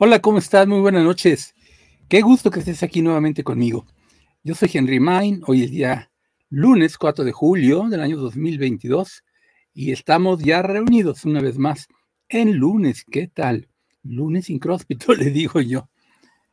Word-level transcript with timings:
Hola, 0.00 0.20
¿cómo 0.20 0.38
estás? 0.38 0.64
Muy 0.68 0.78
buenas 0.78 1.02
noches. 1.02 1.56
Qué 2.08 2.20
gusto 2.20 2.52
que 2.52 2.60
estés 2.60 2.84
aquí 2.84 3.02
nuevamente 3.02 3.42
conmigo. 3.42 3.84
Yo 4.44 4.54
soy 4.54 4.70
Henry 4.72 5.00
Main, 5.00 5.42
hoy 5.44 5.64
es 5.64 5.72
día 5.72 6.12
lunes 6.50 6.96
4 6.96 7.24
de 7.24 7.32
julio 7.32 7.82
del 7.88 8.02
año 8.02 8.16
2022 8.16 9.24
y 9.74 9.90
estamos 9.90 10.40
ya 10.40 10.62
reunidos 10.62 11.24
una 11.24 11.40
vez 11.40 11.58
más 11.58 11.88
en 12.28 12.58
lunes. 12.58 13.02
¿Qué 13.10 13.26
tal? 13.26 13.66
Lunes 14.04 14.50
incróspito, 14.50 15.14
le 15.16 15.30
digo 15.30 15.60
yo. 15.60 15.90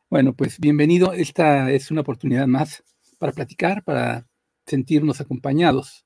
Bueno, 0.09 0.33
pues 0.33 0.59
bienvenido. 0.59 1.13
Esta 1.13 1.69
es 1.69 1.91
una 1.91 2.01
oportunidad 2.01 2.47
más 2.47 2.83
para 3.19 3.31
platicar, 3.31 3.83
para 3.83 4.27
sentirnos 4.65 5.21
acompañados, 5.21 6.03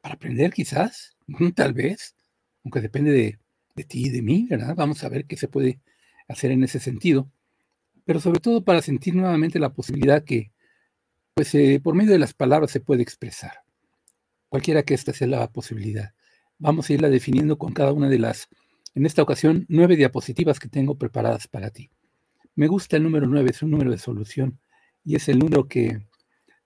para 0.00 0.14
aprender 0.14 0.50
quizás, 0.50 1.14
tal 1.54 1.74
vez, 1.74 2.16
aunque 2.64 2.80
depende 2.80 3.10
de, 3.10 3.38
de 3.76 3.84
ti 3.84 4.06
y 4.06 4.08
de 4.08 4.22
mí, 4.22 4.46
¿verdad? 4.48 4.74
Vamos 4.74 5.04
a 5.04 5.10
ver 5.10 5.26
qué 5.26 5.36
se 5.36 5.46
puede 5.46 5.78
hacer 6.30 6.50
en 6.50 6.64
ese 6.64 6.78
sentido, 6.78 7.30
pero 8.04 8.20
sobre 8.20 8.40
todo 8.40 8.64
para 8.64 8.82
sentir 8.82 9.14
nuevamente 9.14 9.58
la 9.58 9.72
posibilidad 9.72 10.24
que, 10.24 10.52
pues 11.34 11.54
eh, 11.54 11.80
por 11.82 11.94
medio 11.94 12.12
de 12.12 12.18
las 12.18 12.34
palabras 12.34 12.70
se 12.70 12.80
puede 12.80 13.02
expresar, 13.02 13.62
cualquiera 14.48 14.82
que 14.82 14.94
esta 14.94 15.12
sea 15.12 15.26
la 15.26 15.50
posibilidad. 15.50 16.14
Vamos 16.58 16.88
a 16.88 16.92
irla 16.92 17.08
definiendo 17.08 17.58
con 17.58 17.72
cada 17.72 17.92
una 17.92 18.08
de 18.08 18.18
las, 18.18 18.48
en 18.94 19.06
esta 19.06 19.22
ocasión, 19.22 19.66
nueve 19.68 19.96
diapositivas 19.96 20.58
que 20.58 20.68
tengo 20.68 20.96
preparadas 20.96 21.46
para 21.46 21.70
ti. 21.70 21.90
Me 22.54 22.66
gusta 22.66 22.96
el 22.96 23.04
número 23.04 23.26
nueve, 23.26 23.50
es 23.50 23.62
un 23.62 23.70
número 23.70 23.90
de 23.90 23.98
solución 23.98 24.58
y 25.04 25.16
es 25.16 25.28
el 25.28 25.38
número 25.38 25.68
que 25.68 26.06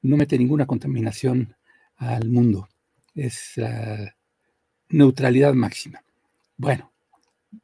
no 0.03 0.17
mete 0.17 0.39
ninguna 0.39 0.67
contaminación 0.67 1.57
al 1.97 2.29
mundo. 2.31 2.69
Es 3.15 3.55
neutralidad 4.89 5.55
máxima. 5.55 6.03
Bueno, 6.57 6.91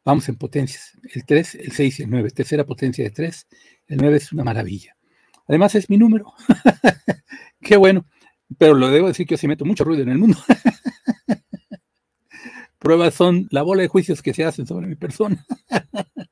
Vamos 0.04 0.28
en 0.28 0.36
potencias. 0.36 0.96
El 1.14 1.24
3, 1.24 1.54
el 1.56 1.72
6 1.72 2.00
y 2.00 2.02
el 2.04 2.10
9. 2.10 2.30
Tercera 2.30 2.64
potencia 2.64 3.04
de 3.04 3.10
3. 3.10 3.46
El 3.88 3.98
9 3.98 4.16
es 4.16 4.32
una 4.32 4.44
maravilla. 4.44 4.96
Además 5.46 5.74
es 5.74 5.90
mi 5.90 5.98
número. 5.98 6.32
Qué 7.60 7.76
bueno. 7.76 8.06
Pero 8.58 8.74
lo 8.74 8.88
debo 8.88 9.08
decir 9.08 9.26
que 9.26 9.34
yo 9.34 9.38
sí 9.38 9.48
meto 9.48 9.64
mucho 9.64 9.84
ruido 9.84 10.02
en 10.02 10.10
el 10.10 10.18
mundo. 10.18 10.38
Pruebas 12.78 13.14
son 13.14 13.46
la 13.50 13.62
bola 13.62 13.82
de 13.82 13.88
juicios 13.88 14.22
que 14.22 14.32
se 14.32 14.44
hacen 14.44 14.66
sobre 14.66 14.86
mi 14.86 14.96
persona. 14.96 15.44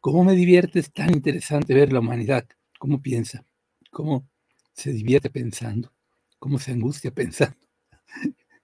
¿Cómo 0.00 0.24
me 0.24 0.34
divierte? 0.34 0.80
Es 0.80 0.92
tan 0.92 1.12
interesante 1.12 1.74
ver 1.74 1.92
la 1.92 2.00
humanidad. 2.00 2.46
¿Cómo 2.78 3.00
piensa? 3.00 3.44
¿Cómo 3.90 4.28
se 4.72 4.92
divierte 4.92 5.30
pensando? 5.30 5.92
¿Cómo 6.38 6.58
se 6.58 6.72
angustia 6.72 7.12
pensando? 7.12 7.56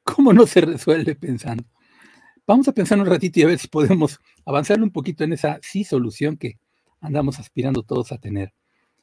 ¿Cómo 0.04 0.32
no 0.32 0.46
se 0.46 0.60
resuelve 0.60 1.14
pensando? 1.14 1.64
Vamos 2.48 2.66
a 2.66 2.72
pensar 2.72 2.98
un 2.98 3.04
ratito 3.04 3.38
y 3.38 3.42
a 3.42 3.46
ver 3.46 3.58
si 3.58 3.68
podemos 3.68 4.18
avanzar 4.46 4.82
un 4.82 4.90
poquito 4.90 5.22
en 5.22 5.34
esa 5.34 5.60
sí 5.62 5.84
solución 5.84 6.38
que 6.38 6.58
andamos 6.98 7.38
aspirando 7.38 7.82
todos 7.82 8.10
a 8.10 8.16
tener, 8.16 8.54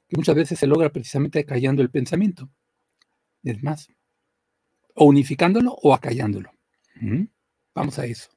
que 0.10 0.18
muchas 0.18 0.34
veces 0.34 0.58
se 0.58 0.66
logra 0.66 0.90
precisamente 0.90 1.38
acallando 1.38 1.84
el 1.84 1.92
pensamiento. 1.92 2.50
Es 3.44 3.62
más, 3.62 3.88
o 4.96 5.06
unificándolo 5.06 5.78
o 5.84 5.94
acallándolo. 5.94 6.50
Vamos 7.76 8.00
a 8.00 8.08
eso. 8.08 8.32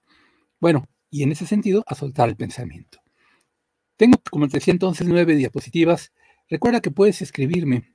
Bueno, 0.61 0.87
y 1.09 1.23
en 1.23 1.33
ese 1.33 1.47
sentido, 1.47 1.83
a 1.87 1.95
soltar 1.95 2.29
el 2.29 2.37
pensamiento. 2.37 2.99
Tengo, 3.97 4.19
como 4.31 4.47
te 4.47 4.59
decía 4.59 4.73
entonces, 4.73 5.09
nueve 5.09 5.37
diapositivas. 5.37 6.13
Recuerda 6.51 6.83
que 6.83 6.91
puedes 6.91 7.23
escribirme, 7.23 7.95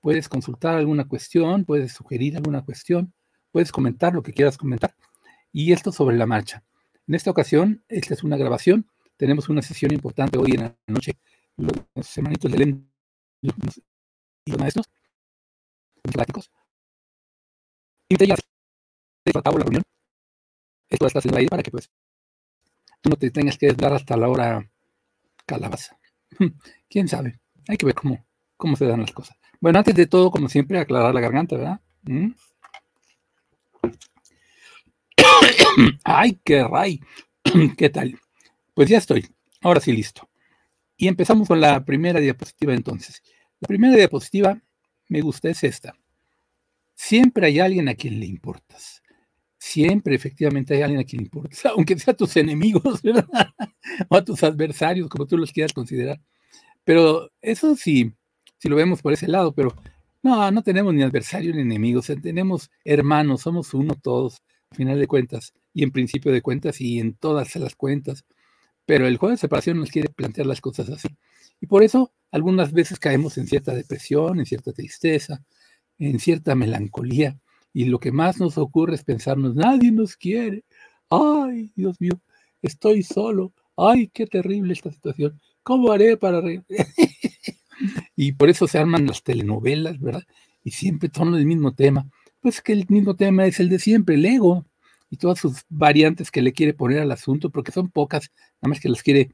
puedes 0.00 0.30
consultar 0.30 0.76
alguna 0.76 1.06
cuestión, 1.06 1.66
puedes 1.66 1.92
sugerir 1.92 2.38
alguna 2.38 2.64
cuestión, 2.64 3.12
puedes 3.52 3.70
comentar 3.70 4.14
lo 4.14 4.22
que 4.22 4.32
quieras 4.32 4.56
comentar 4.56 4.94
y 5.54 5.72
esto 5.72 5.92
sobre 5.92 6.16
la 6.16 6.26
marcha. 6.26 6.64
En 7.06 7.14
esta 7.14 7.30
ocasión, 7.30 7.84
esta 7.88 8.12
es 8.12 8.24
una 8.24 8.36
grabación. 8.36 8.90
Tenemos 9.16 9.48
una 9.48 9.62
sesión 9.62 9.92
importante 9.92 10.36
hoy 10.36 10.50
en 10.50 10.62
la 10.62 10.76
noche. 10.88 11.12
Los 11.56 12.18
hermanitos 12.18 12.50
de 12.50 12.58
Lem 12.58 12.88
y 13.40 13.50
los 14.46 14.58
maestros, 14.58 14.86
los 16.02 16.50
Y 18.08 18.26
ya 18.26 18.34
se 18.36 19.38
acabó 19.38 19.58
la 19.58 19.64
reunión. 19.64 19.84
Esto 20.90 21.06
está 21.06 21.20
haciendo 21.20 21.38
ahí 21.38 21.46
para 21.46 21.62
que 21.62 21.70
pues 21.70 21.88
tú 23.00 23.10
no 23.10 23.16
te 23.16 23.30
tengas 23.30 23.56
que 23.56 23.72
dar 23.74 23.92
hasta 23.92 24.16
la 24.16 24.28
hora 24.28 24.68
calabaza. 25.46 25.96
¿Quién 26.90 27.06
sabe? 27.06 27.38
Hay 27.68 27.76
que 27.76 27.86
ver 27.86 27.94
cómo, 27.94 28.26
cómo 28.56 28.74
se 28.74 28.86
dan 28.86 29.02
las 29.02 29.12
cosas. 29.12 29.36
Bueno, 29.60 29.78
antes 29.78 29.94
de 29.94 30.08
todo, 30.08 30.32
como 30.32 30.48
siempre, 30.48 30.80
aclarar 30.80 31.14
la 31.14 31.20
garganta, 31.20 31.56
¿verdad? 31.56 31.80
¿Mm? 32.02 32.32
¡Ay, 36.04 36.40
qué 36.44 36.64
ray! 36.64 37.00
¿Qué 37.76 37.90
tal? 37.90 38.18
Pues 38.74 38.88
ya 38.88 38.98
estoy. 38.98 39.26
Ahora 39.60 39.80
sí 39.80 39.92
listo. 39.92 40.28
Y 40.96 41.08
empezamos 41.08 41.48
con 41.48 41.60
la 41.60 41.84
primera 41.84 42.20
diapositiva 42.20 42.74
entonces. 42.74 43.22
La 43.60 43.66
primera 43.66 43.96
diapositiva 43.96 44.60
me 45.08 45.20
gusta 45.20 45.48
es 45.50 45.64
esta. 45.64 45.94
Siempre 46.94 47.46
hay 47.46 47.60
alguien 47.60 47.88
a 47.88 47.94
quien 47.94 48.20
le 48.20 48.26
importas. 48.26 49.02
Siempre 49.58 50.14
efectivamente 50.14 50.74
hay 50.74 50.82
alguien 50.82 51.00
a 51.00 51.04
quien 51.04 51.22
le 51.22 51.26
importas, 51.26 51.64
aunque 51.76 51.98
sea 51.98 52.12
a 52.12 52.16
tus 52.16 52.36
enemigos, 52.36 53.02
¿verdad? 53.02 53.26
o 54.08 54.16
a 54.16 54.24
tus 54.24 54.42
adversarios, 54.42 55.08
como 55.08 55.26
tú 55.26 55.38
los 55.38 55.52
quieras 55.52 55.72
considerar. 55.72 56.20
Pero 56.84 57.30
eso 57.40 57.74
sí, 57.74 58.12
si 58.58 58.68
lo 58.68 58.76
vemos 58.76 59.00
por 59.00 59.14
ese 59.14 59.26
lado, 59.26 59.54
pero 59.54 59.74
no, 60.22 60.50
no 60.50 60.62
tenemos 60.62 60.92
ni 60.92 61.02
adversarios 61.02 61.56
ni 61.56 61.62
enemigos, 61.62 62.12
tenemos 62.22 62.70
hermanos, 62.84 63.40
somos 63.42 63.72
uno 63.74 63.94
todos 63.94 64.42
final 64.74 64.98
de 64.98 65.06
cuentas, 65.06 65.54
y 65.72 65.82
en 65.82 65.90
principio 65.90 66.32
de 66.32 66.42
cuentas 66.42 66.80
y 66.80 66.98
en 67.00 67.14
todas 67.14 67.54
las 67.56 67.74
cuentas. 67.74 68.24
Pero 68.86 69.06
el 69.06 69.16
juego 69.16 69.32
de 69.32 69.38
separación 69.38 69.78
nos 69.78 69.90
quiere 69.90 70.08
plantear 70.08 70.46
las 70.46 70.60
cosas 70.60 70.88
así. 70.90 71.08
Y 71.60 71.66
por 71.66 71.82
eso 71.82 72.12
algunas 72.30 72.72
veces 72.72 72.98
caemos 72.98 73.38
en 73.38 73.46
cierta 73.46 73.74
depresión, 73.74 74.38
en 74.38 74.46
cierta 74.46 74.72
tristeza, 74.72 75.42
en 75.98 76.18
cierta 76.18 76.54
melancolía. 76.54 77.38
Y 77.72 77.86
lo 77.86 77.98
que 77.98 78.12
más 78.12 78.38
nos 78.38 78.58
ocurre 78.58 78.94
es 78.94 79.04
pensarnos, 79.04 79.54
nadie 79.54 79.90
nos 79.90 80.16
quiere. 80.16 80.64
Ay, 81.08 81.72
Dios 81.74 82.00
mío, 82.00 82.20
estoy 82.62 83.02
solo. 83.02 83.52
Ay, 83.76 84.08
qué 84.08 84.26
terrible 84.26 84.72
esta 84.72 84.92
situación. 84.92 85.40
¿Cómo 85.62 85.90
haré 85.90 86.16
para... 86.16 86.42
y 88.16 88.32
por 88.32 88.50
eso 88.50 88.68
se 88.68 88.78
arman 88.78 89.06
las 89.06 89.22
telenovelas, 89.22 89.98
¿verdad? 89.98 90.22
Y 90.62 90.70
siempre 90.70 91.10
son 91.12 91.34
el 91.34 91.46
mismo 91.46 91.74
tema 91.74 92.08
pues 92.44 92.60
que 92.60 92.74
el 92.74 92.84
mismo 92.90 93.16
tema 93.16 93.46
es 93.46 93.58
el 93.58 93.70
de 93.70 93.78
siempre, 93.78 94.16
el 94.16 94.26
ego 94.26 94.66
y 95.08 95.16
todas 95.16 95.38
sus 95.38 95.62
variantes 95.70 96.30
que 96.30 96.42
le 96.42 96.52
quiere 96.52 96.74
poner 96.74 96.98
al 96.98 97.10
asunto, 97.10 97.48
porque 97.48 97.72
son 97.72 97.88
pocas, 97.88 98.30
nada 98.60 98.68
más 98.68 98.80
que 98.80 98.90
las 98.90 99.02
quiere 99.02 99.30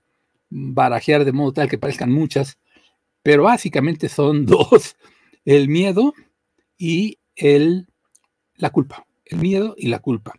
barajear 0.49 1.25
de 1.25 1.33
modo 1.33 1.53
tal 1.53 1.69
que 1.69 1.77
parezcan 1.77 2.13
muchas, 2.13 2.61
pero 3.25 3.43
básicamente 3.43 4.09
son 4.09 4.47
dos, 4.47 4.95
el 5.45 5.69
miedo 5.69 6.15
y 6.79 7.19
el, 7.35 7.89
la 8.55 8.71
culpa, 8.71 9.09
el 9.25 9.39
miedo 9.39 9.75
y 9.77 9.89
la 9.89 9.99
culpa, 9.99 10.35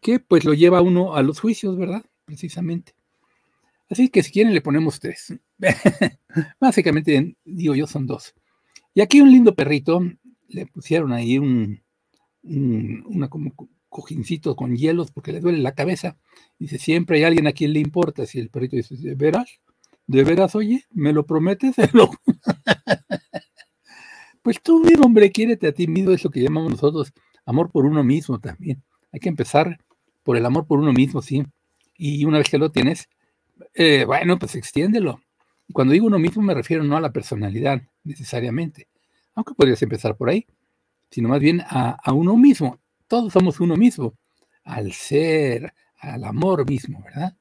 que 0.00 0.18
pues 0.18 0.46
lo 0.46 0.54
lleva 0.54 0.80
uno 0.80 1.14
a 1.14 1.22
los 1.22 1.40
juicios, 1.40 1.76
¿verdad? 1.76 2.06
Precisamente. 2.24 2.94
Así 3.90 4.08
que 4.08 4.22
si 4.22 4.32
quieren 4.32 4.54
le 4.54 4.62
ponemos 4.62 4.98
tres. 4.98 5.34
Básicamente, 6.58 7.36
digo 7.44 7.74
yo, 7.74 7.86
son 7.86 8.06
dos. 8.06 8.34
Y 8.94 9.02
aquí 9.02 9.20
un 9.20 9.30
lindo 9.30 9.54
perrito, 9.54 10.00
le 10.52 10.66
pusieron 10.66 11.12
ahí 11.12 11.38
un, 11.38 11.82
una 12.42 13.28
como 13.28 13.52
cojincito 13.88 14.56
con 14.56 14.76
hielos 14.76 15.12
porque 15.12 15.32
le 15.32 15.40
duele 15.40 15.58
la 15.58 15.74
cabeza. 15.74 16.16
Dice, 16.58 16.78
siempre 16.78 17.18
hay 17.18 17.24
alguien 17.24 17.46
a 17.46 17.52
quien 17.52 17.72
le 17.72 17.80
importa. 17.80 18.26
Si 18.26 18.38
el 18.38 18.48
perrito 18.48 18.76
dice, 18.76 18.96
¿de 18.96 19.14
veras? 19.14 19.60
¿De 20.06 20.24
veras, 20.24 20.54
oye? 20.54 20.84
¿Me 20.90 21.12
lo 21.12 21.26
prometes? 21.26 21.76
pues 24.42 24.62
tú 24.62 24.80
mismo, 24.80 25.06
hombre, 25.06 25.30
quiérete 25.30 25.68
a 25.68 25.72
ti 25.72 25.86
mismo, 25.86 26.12
es 26.12 26.24
lo 26.24 26.30
que 26.30 26.40
llamamos 26.40 26.72
nosotros 26.72 27.12
amor 27.44 27.70
por 27.70 27.86
uno 27.86 28.04
mismo 28.04 28.38
también. 28.38 28.82
Hay 29.12 29.20
que 29.20 29.28
empezar 29.28 29.78
por 30.22 30.36
el 30.36 30.46
amor 30.46 30.66
por 30.66 30.78
uno 30.78 30.92
mismo, 30.92 31.22
sí. 31.22 31.44
Y 31.96 32.24
una 32.24 32.38
vez 32.38 32.48
que 32.48 32.58
lo 32.58 32.70
tienes, 32.70 33.08
eh, 33.74 34.04
bueno, 34.06 34.38
pues 34.38 34.54
extiéndelo. 34.54 35.20
Cuando 35.72 35.92
digo 35.92 36.06
uno 36.06 36.18
mismo 36.18 36.42
me 36.42 36.54
refiero 36.54 36.84
no 36.84 36.96
a 36.96 37.00
la 37.00 37.12
personalidad 37.12 37.82
necesariamente, 38.04 38.88
aunque 39.34 39.54
podrías 39.54 39.82
empezar 39.82 40.16
por 40.16 40.28
ahí 40.30 40.46
sino 41.12 41.28
más 41.28 41.40
bien 41.40 41.62
a, 41.68 42.12
uno 42.12 42.36
mismo. 42.36 42.80
Todos 43.06 43.34
somos 43.34 43.60
uno 43.60 43.76
mismo, 43.76 44.14
al 44.64 44.92
ser, 44.92 45.74
al 45.98 46.24
amor 46.24 46.68
mismo, 46.68 47.02
¿verdad? 47.04 47.36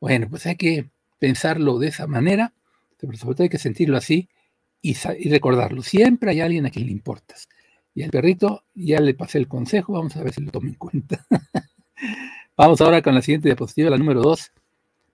Bueno, 0.00 0.28
pues 0.30 0.46
hay 0.46 0.56
que 0.56 0.90
pensarlo 1.18 1.78
de 1.78 1.88
esa 1.88 2.06
manera, 2.06 2.54
pero 2.96 3.12
sobre 3.18 3.34
todo 3.34 3.42
hay 3.44 3.50
que 3.50 3.58
sentirlo 3.58 3.98
así 3.98 4.28
y, 4.80 4.94
recordarlo. 5.28 5.82
Siempre 5.82 6.30
hay 6.30 6.40
alguien 6.40 6.64
a 6.64 6.70
quien 6.70 6.86
le 6.86 6.92
importas. 6.92 7.48
Y 7.94 8.02
al 8.02 8.10
perrito 8.10 8.64
ya 8.74 8.98
le 9.00 9.12
pasé 9.12 9.36
el 9.36 9.46
consejo, 9.46 9.92
vamos 9.92 10.16
a 10.16 10.22
ver 10.22 10.32
si 10.32 10.40
lo 10.40 10.50
tomo 10.50 10.68
en 10.68 10.74
cuenta. 10.74 11.26
vamos 12.56 12.80
ahora 12.80 13.02
con 13.02 13.14
la 13.14 13.20
siguiente 13.20 13.48
diapositiva, 13.48 13.90
la 13.90 13.98
número 13.98 14.22
dos. 14.22 14.52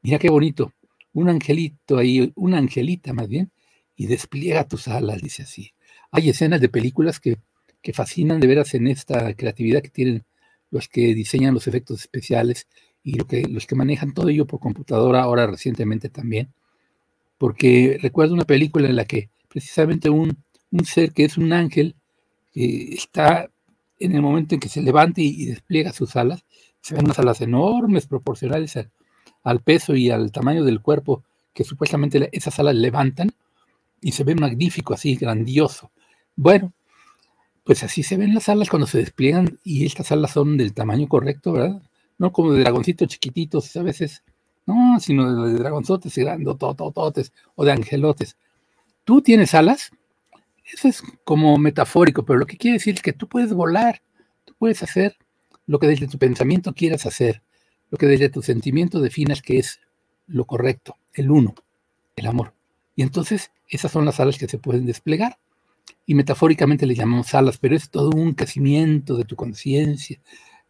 Mira 0.02 0.20
qué 0.20 0.30
bonito. 0.30 0.72
Un 1.14 1.28
angelito 1.28 1.98
ahí, 1.98 2.32
una 2.36 2.58
angelita 2.58 3.12
más 3.12 3.26
bien, 3.26 3.50
y 3.96 4.06
despliega 4.06 4.68
tus 4.68 4.86
alas, 4.86 5.20
dice 5.20 5.42
así. 5.42 5.72
Hay 6.10 6.28
escenas 6.30 6.60
de 6.60 6.68
películas 6.68 7.20
que 7.20 7.38
que 7.82 7.92
fascinan 7.92 8.40
de 8.40 8.46
veras 8.46 8.74
en 8.74 8.86
esta 8.86 9.34
creatividad 9.34 9.82
que 9.82 9.90
tienen 9.90 10.24
los 10.70 10.88
que 10.88 11.14
diseñan 11.14 11.54
los 11.54 11.66
efectos 11.66 12.00
especiales 12.00 12.68
y 13.02 13.18
que, 13.24 13.42
los 13.48 13.66
que 13.66 13.74
manejan 13.74 14.12
todo 14.12 14.28
ello 14.28 14.46
por 14.46 14.60
computadora 14.60 15.22
ahora 15.22 15.46
recientemente 15.46 16.08
también. 16.08 16.52
porque 17.38 17.98
recuerdo 18.02 18.34
una 18.34 18.44
película 18.44 18.88
en 18.88 18.96
la 18.96 19.04
que 19.04 19.30
precisamente 19.48 20.10
un, 20.10 20.36
ser 20.84 21.12
que 21.12 21.24
es 21.24 21.38
un 21.38 21.52
ángel 21.52 21.94
está 22.54 23.48
en 24.00 24.12
el 24.14 24.22
momento 24.22 24.54
en 24.54 24.60
que 24.60 24.68
se 24.68 24.82
levanta 24.82 25.20
y, 25.20 25.46
despliega 25.46 25.92
sus 25.92 26.16
alas, 26.16 26.44
se 26.80 26.94
ven 26.94 27.04
unas 27.04 27.18
alas 27.18 27.40
enormes 27.40 28.06
proporcionales 28.06 28.76
al, 29.44 29.60
peso 29.60 29.94
y 29.94 30.10
al 30.10 30.32
tamaño 30.32 30.64
del 30.64 30.80
cuerpo 30.82 31.24
que 31.54 31.64
supuestamente 31.64 32.28
esas 32.32 32.58
alas 32.58 32.74
levantan 32.74 33.30
y 34.00 34.12
se 34.12 34.24
ve 34.24 34.34
magnífico, 34.34 34.94
así 34.94 35.16
grandioso. 35.16 35.90
Bueno, 36.40 36.72
pues 37.64 37.82
así 37.82 38.04
se 38.04 38.16
ven 38.16 38.32
las 38.32 38.48
alas 38.48 38.70
cuando 38.70 38.86
se 38.86 38.98
despliegan 38.98 39.58
y 39.64 39.84
estas 39.84 40.12
alas 40.12 40.30
son 40.30 40.56
del 40.56 40.72
tamaño 40.72 41.08
correcto, 41.08 41.50
¿verdad? 41.50 41.82
No 42.16 42.30
como 42.30 42.52
de 42.52 42.60
dragoncitos 42.60 43.08
chiquititos 43.08 43.74
a 43.74 43.82
veces, 43.82 44.22
no, 44.64 45.00
sino 45.00 45.46
de, 45.46 45.54
dragonzotes 45.54 46.16
grandotototes 46.16 47.32
o 47.56 47.64
de 47.64 47.72
angelotes. 47.72 48.36
Tú 49.02 49.20
tienes 49.20 49.52
alas, 49.52 49.90
eso 50.64 50.86
es 50.86 51.02
como 51.24 51.58
metafórico, 51.58 52.24
pero 52.24 52.38
lo 52.38 52.46
que 52.46 52.56
quiere 52.56 52.74
decir 52.78 52.94
es 52.94 53.02
que 53.02 53.12
tú 53.12 53.26
puedes 53.26 53.52
volar, 53.52 54.00
tú 54.44 54.54
puedes 54.56 54.84
hacer 54.84 55.16
lo 55.66 55.80
que 55.80 55.88
desde 55.88 56.06
tu 56.06 56.18
pensamiento 56.18 56.72
quieras 56.72 57.04
hacer, 57.04 57.42
lo 57.90 57.98
que 57.98 58.06
desde 58.06 58.28
tu 58.28 58.42
sentimiento 58.42 59.00
definas 59.00 59.42
que 59.42 59.58
es 59.58 59.80
lo 60.28 60.44
correcto, 60.44 60.98
el 61.14 61.32
uno, 61.32 61.56
el 62.14 62.28
amor. 62.28 62.54
Y 62.94 63.02
entonces 63.02 63.50
esas 63.68 63.90
son 63.90 64.04
las 64.04 64.20
alas 64.20 64.38
que 64.38 64.46
se 64.46 64.58
pueden 64.58 64.86
desplegar. 64.86 65.36
Y 66.08 66.14
metafóricamente 66.14 66.86
le 66.86 66.94
llamamos 66.94 67.34
alas, 67.34 67.58
pero 67.58 67.76
es 67.76 67.90
todo 67.90 68.08
un 68.08 68.32
crecimiento 68.32 69.14
de 69.14 69.24
tu 69.24 69.36
conciencia, 69.36 70.18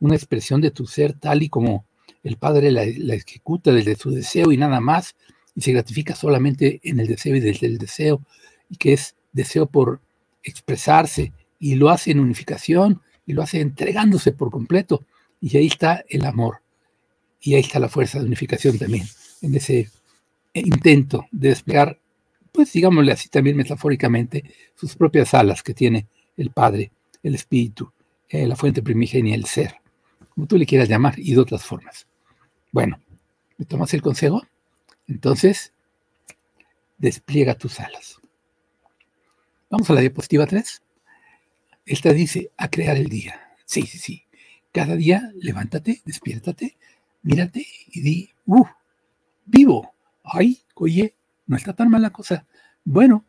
una 0.00 0.16
expresión 0.16 0.60
de 0.60 0.72
tu 0.72 0.84
ser 0.84 1.12
tal 1.12 1.44
y 1.44 1.48
como 1.48 1.86
el 2.24 2.38
Padre 2.38 2.72
la, 2.72 2.82
la, 2.84 3.14
ejecuta 3.14 3.70
desde 3.70 3.94
su 3.94 4.10
deseo 4.10 4.50
y 4.50 4.56
nada 4.56 4.80
más, 4.80 5.14
y 5.54 5.60
se 5.60 5.70
gratifica 5.70 6.16
solamente 6.16 6.80
en 6.82 6.98
el 6.98 7.06
deseo 7.06 7.36
y 7.36 7.40
desde 7.40 7.68
el 7.68 7.78
deseo, 7.78 8.20
y 8.68 8.78
que 8.78 8.94
es 8.94 9.14
deseo 9.30 9.66
por 9.66 10.00
expresarse 10.42 11.32
y 11.60 11.76
lo 11.76 11.90
hace 11.90 12.10
en 12.10 12.18
unificación 12.18 13.00
y 13.24 13.32
lo 13.32 13.42
hace 13.42 13.60
entregándose 13.60 14.32
por 14.32 14.50
completo. 14.50 15.04
Y 15.40 15.56
ahí 15.56 15.68
está 15.68 16.04
el 16.08 16.24
amor. 16.24 16.62
Y 17.40 17.54
ahí 17.54 17.60
está 17.60 17.78
la 17.78 17.88
fuerza 17.88 18.18
de 18.18 18.24
unificación 18.24 18.76
también, 18.76 19.06
en 19.40 19.54
ese 19.54 19.88
intento 20.52 21.26
de 21.30 21.50
desplegar, 21.50 22.00
pues 22.52 22.72
digámosle 22.72 23.12
así 23.12 23.28
también 23.28 23.56
metafóricamente, 23.56 24.44
sus 24.74 24.96
propias 24.96 25.34
alas 25.34 25.62
que 25.62 25.74
tiene 25.74 26.06
el 26.36 26.50
Padre, 26.50 26.90
el 27.22 27.34
Espíritu, 27.34 27.92
eh, 28.28 28.46
la 28.46 28.56
fuente 28.56 28.82
primigenia, 28.82 29.34
el 29.34 29.44
ser, 29.44 29.74
como 30.34 30.46
tú 30.46 30.56
le 30.56 30.66
quieras 30.66 30.88
llamar, 30.88 31.14
y 31.18 31.34
de 31.34 31.40
otras 31.40 31.64
formas. 31.64 32.06
Bueno, 32.72 33.00
¿me 33.56 33.64
tomas 33.64 33.92
el 33.94 34.02
consejo? 34.02 34.42
Entonces, 35.06 35.72
despliega 36.98 37.54
tus 37.54 37.80
alas. 37.80 38.20
Vamos 39.70 39.88
a 39.90 39.94
la 39.94 40.00
diapositiva 40.00 40.46
3. 40.46 40.82
Esta 41.86 42.12
dice 42.12 42.50
a 42.56 42.68
crear 42.68 42.96
el 42.96 43.08
día. 43.08 43.54
Sí, 43.64 43.82
sí, 43.82 43.98
sí. 43.98 44.24
Cada 44.72 44.96
día 44.96 45.30
levántate, 45.36 46.02
despiértate, 46.04 46.76
mírate 47.22 47.66
y 47.88 48.00
di, 48.00 48.30
¡uh! 48.46 48.64
¡Vivo! 49.46 49.94
¡Ay, 50.22 50.62
oye! 50.74 51.14
No 51.48 51.56
está 51.56 51.72
tan 51.72 51.90
mala 51.90 52.10
cosa. 52.10 52.46
Bueno, 52.84 53.24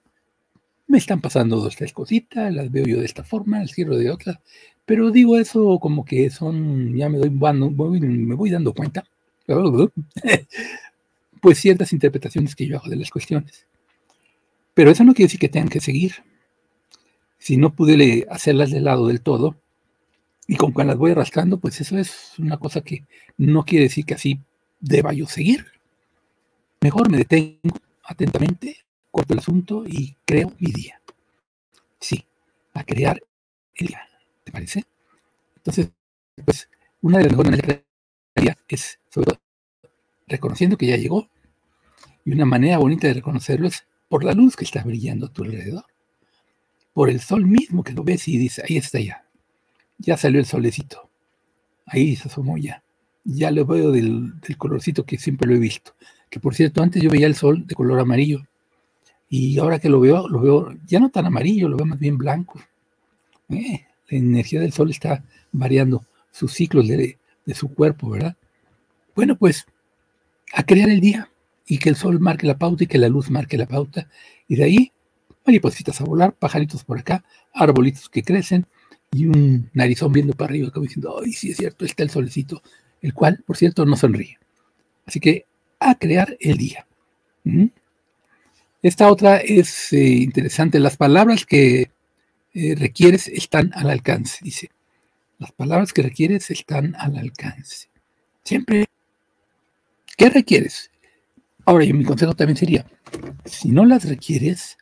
me 0.88 1.00
están 1.00 1.22
pasando 1.22 1.58
dos, 1.58 1.76
tres 1.76 1.92
cositas, 1.94 2.54
las 2.54 2.72
veo 2.72 2.86
yo 2.86 3.00
de 3.00 3.06
esta 3.06 3.24
forma, 3.24 3.60
las 3.60 3.74
quiero 3.74 3.98
de 3.98 4.12
otra, 4.12 4.42
pero 4.86 5.10
digo 5.10 5.38
eso 5.38 5.80
como 5.80 6.06
que 6.06 6.30
son, 6.30 6.96
ya 6.96 7.10
me 7.10 7.18
doy, 7.18 7.32
me 7.32 8.36
voy 8.36 8.50
dando 8.52 8.74
cuenta, 8.74 9.04
pues 11.42 11.58
ciertas 11.58 11.94
interpretaciones 11.94 12.56
que 12.56 12.68
yo 12.68 12.78
hago 12.78 12.90
de 12.90 12.98
las 12.98 13.10
cuestiones. 13.10 13.66
Pero 14.76 14.92
eso 14.92 15.04
no 15.04 15.14
quiere 15.14 15.26
decir 15.28 15.40
que 15.40 15.50
tengan 15.50 15.70
que 15.70 15.82
seguir 15.82 16.14
si 17.40 17.58
no 17.58 17.74
pude 17.74 18.28
hacerlas 18.30 18.70
de 18.70 18.82
lado 18.82 19.08
del 19.08 19.22
todo, 19.22 19.56
y 20.46 20.56
con 20.58 20.72
cuando 20.72 20.94
las 20.94 21.00
voy 21.00 21.12
arrastrando, 21.12 21.60
pues 21.60 21.80
eso 21.80 21.98
es 21.98 22.34
una 22.38 22.58
cosa 22.58 22.82
que 22.82 23.06
no 23.38 23.64
quiere 23.64 23.86
decir 23.86 24.06
que 24.06 24.16
así 24.16 24.42
deba 24.80 25.14
yo 25.14 25.26
seguir. 25.26 25.66
Mejor 26.82 27.10
me 27.10 27.20
detengo 27.20 27.78
atentamente, 28.10 28.86
corto 29.12 29.34
el 29.34 29.40
asunto 29.40 29.84
y 29.88 30.16
creo 30.26 30.54
mi 30.60 30.72
día. 30.72 31.02
Sí, 32.00 32.26
a 32.74 32.84
crear 32.84 33.22
el 33.76 33.88
día. 33.88 34.02
¿Te 34.44 34.52
parece? 34.52 34.86
Entonces, 35.58 35.92
pues, 36.44 36.70
una 37.02 37.18
de 37.18 37.26
las 37.26 37.32
mejores 37.34 37.52
maneras 37.52 37.68
de 37.68 37.84
crear 38.34 38.58
es, 38.68 39.00
sobre 39.10 39.28
todo, 39.28 39.42
reconociendo 40.28 40.78
que 40.78 40.88
ya 40.88 40.98
llegó. 40.98 41.30
Y 42.26 42.32
una 42.32 42.46
manera 42.46 42.78
bonita 42.78 43.08
de 43.08 43.16
reconocerlo 43.16 43.68
es 43.68 43.86
por 44.08 44.24
la 44.24 44.34
luz 44.34 44.56
que 44.56 44.66
está 44.66 44.84
brillando 44.84 45.28
a 45.28 45.34
tu 45.34 45.44
alrededor 45.44 45.86
por 47.00 47.10
el 47.10 47.22
sol 47.22 47.46
mismo 47.46 47.82
que 47.82 47.94
lo 47.94 48.04
ves 48.04 48.28
y 48.28 48.38
dice, 48.38 48.62
ahí 48.68 48.76
está 48.76 49.00
ya, 49.00 49.24
ya 49.98 50.18
salió 50.18 50.40
el 50.40 50.46
solecito, 50.46 51.10
ahí 51.86 52.18
se 52.18 52.28
asomó 52.28 52.58
ya, 52.58 52.84
ya 53.24 53.52
lo 53.52 53.66
veo 53.66 53.92
del, 53.92 54.34
colorcito 54.58 55.06
que 55.06 55.18
siempre 55.18 55.48
lo 55.48 55.56
he 55.56 55.60
visto, 55.60 55.96
que 56.30 56.40
por 56.40 56.56
cierto, 56.56 56.82
antes 56.82 57.02
yo 57.02 57.10
veía 57.10 57.28
el 57.28 57.36
sol 57.36 57.66
de 57.66 57.76
color 57.76 58.00
amarillo, 58.00 58.42
y 59.30 59.60
ahora 59.60 59.80
que 59.80 59.90
lo 59.90 60.00
veo, 60.00 60.28
lo 60.28 60.40
veo 60.42 60.74
ya 60.86 61.00
no 61.00 61.10
tan 61.10 61.26
amarillo, 61.26 61.70
lo 61.70 61.78
veo 61.78 61.86
más 61.86 62.00
bien 62.00 62.18
blanco. 62.18 62.60
Eh, 63.50 63.86
la 64.10 64.18
energía 64.18 64.60
del 64.60 64.74
sol 64.74 64.90
está 64.90 65.24
variando 65.52 66.04
sus 66.32 66.54
ciclos 66.54 66.88
de, 66.88 67.18
de 67.46 67.54
su 67.54 67.74
cuerpo, 67.74 68.10
¿verdad? 68.10 68.36
Bueno, 69.16 69.36
pues 69.36 69.68
a 70.54 70.64
crear 70.64 70.90
el 70.90 71.00
día 71.00 71.30
y 71.68 71.78
que 71.78 71.90
el 71.90 71.96
sol 71.96 72.20
marque 72.20 72.48
la 72.48 72.58
pauta 72.58 72.84
y 72.84 72.88
que 72.88 72.98
la 72.98 73.10
luz 73.10 73.30
marque 73.30 73.58
la 73.58 73.68
pauta, 73.68 74.08
y 74.48 74.56
de 74.56 74.64
ahí 74.64 74.92
maripositas 75.46 76.00
a 76.02 76.04
volar, 76.04 76.34
pajaritos 76.34 76.84
por 76.84 77.00
acá, 77.00 77.24
arbolitos 77.54 78.10
que 78.10 78.24
crecen 78.24 78.66
y 79.12 79.26
un 79.26 79.70
narizón 79.74 80.12
viendo 80.12 80.34
para 80.34 80.50
arriba, 80.50 80.72
como 80.72 80.84
diciendo, 80.84 81.20
ay, 81.24 81.34
sí 81.34 81.52
es 81.52 81.58
cierto, 81.58 81.86
está 81.86 82.04
el 82.04 82.10
solecito, 82.10 82.62
el 83.02 83.14
cual, 83.14 83.44
por 83.46 83.58
cierto, 83.58 83.86
no 83.86 83.96
sonríe. 83.96 84.38
Así 85.06 85.20
que 85.20 85.46
a 85.80 85.96
crear 85.96 86.38
el 86.40 86.58
día. 86.58 86.86
¿Mm? 87.44 87.68
Esta 88.82 89.10
otra 89.12 89.38
es 89.38 89.92
eh, 89.94 90.08
interesante. 90.08 90.80
Las 90.80 90.98
palabras 90.98 91.46
que 91.46 91.92
eh, 92.54 92.76
requieres 92.76 93.28
están 93.28 93.72
al 93.76 93.90
alcance, 93.90 94.40
dice. 94.42 94.70
Las 95.38 95.52
palabras 95.52 95.94
que 95.94 96.02
requieres 96.02 96.52
están 96.52 96.96
al 96.98 97.18
alcance. 97.18 97.88
Siempre. 98.44 98.86
¿Qué 100.18 100.30
requieres? 100.30 100.92
Ahora, 101.66 101.86
yo 101.86 101.94
mi 101.94 102.04
consejo 102.04 102.36
también 102.36 102.58
sería, 102.58 102.86
si 103.46 103.70
no 103.70 103.86
las 103.86 104.04
requieres, 104.04 104.78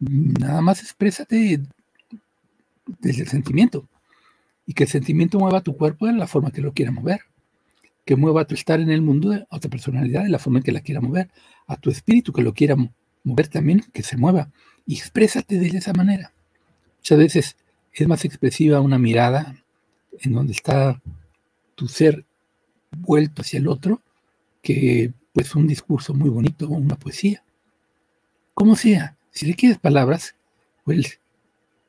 nada 0.00 0.60
más 0.60 0.80
exprésate 0.80 1.60
desde 3.00 3.22
el 3.22 3.28
sentimiento 3.28 3.88
y 4.66 4.74
que 4.74 4.84
el 4.84 4.90
sentimiento 4.90 5.38
mueva 5.38 5.60
tu 5.60 5.76
cuerpo 5.76 6.08
en 6.08 6.18
la 6.18 6.26
forma 6.26 6.50
que 6.50 6.60
lo 6.60 6.72
quiera 6.72 6.90
mover, 6.90 7.20
que 8.06 8.16
mueva 8.16 8.46
tu 8.46 8.54
estar 8.54 8.80
en 8.80 8.88
el 8.88 9.02
mundo 9.02 9.46
a 9.50 9.58
tu 9.58 9.68
personalidad 9.68 10.24
en 10.24 10.32
la 10.32 10.38
forma 10.38 10.60
en 10.60 10.62
que 10.62 10.72
la 10.72 10.80
quiera 10.80 11.00
mover, 11.00 11.28
a 11.66 11.76
tu 11.76 11.90
espíritu 11.90 12.32
que 12.32 12.40
lo 12.40 12.54
quiera 12.54 12.76
mover 13.24 13.48
también, 13.48 13.84
que 13.92 14.04
se 14.04 14.16
mueva 14.16 14.50
y 14.86 14.94
exprésate 14.94 15.58
de 15.58 15.66
esa 15.66 15.92
manera. 15.92 16.32
Muchas 16.98 17.18
veces 17.18 17.56
es 17.92 18.06
más 18.06 18.24
expresiva 18.24 18.80
una 18.80 18.98
mirada 18.98 19.56
en 20.20 20.32
donde 20.32 20.52
está 20.52 21.02
tu 21.74 21.88
ser 21.88 22.24
vuelto 22.96 23.42
hacia 23.42 23.58
el 23.58 23.66
otro 23.66 24.00
que 24.62 25.12
pues 25.32 25.54
un 25.56 25.66
discurso 25.66 26.14
muy 26.14 26.30
bonito 26.30 26.68
o 26.68 26.74
una 26.74 26.96
poesía. 26.96 27.42
Como 28.54 28.76
sea, 28.76 29.16
si 29.32 29.46
requieres 29.46 29.78
palabras, 29.78 30.36
pues 30.84 31.20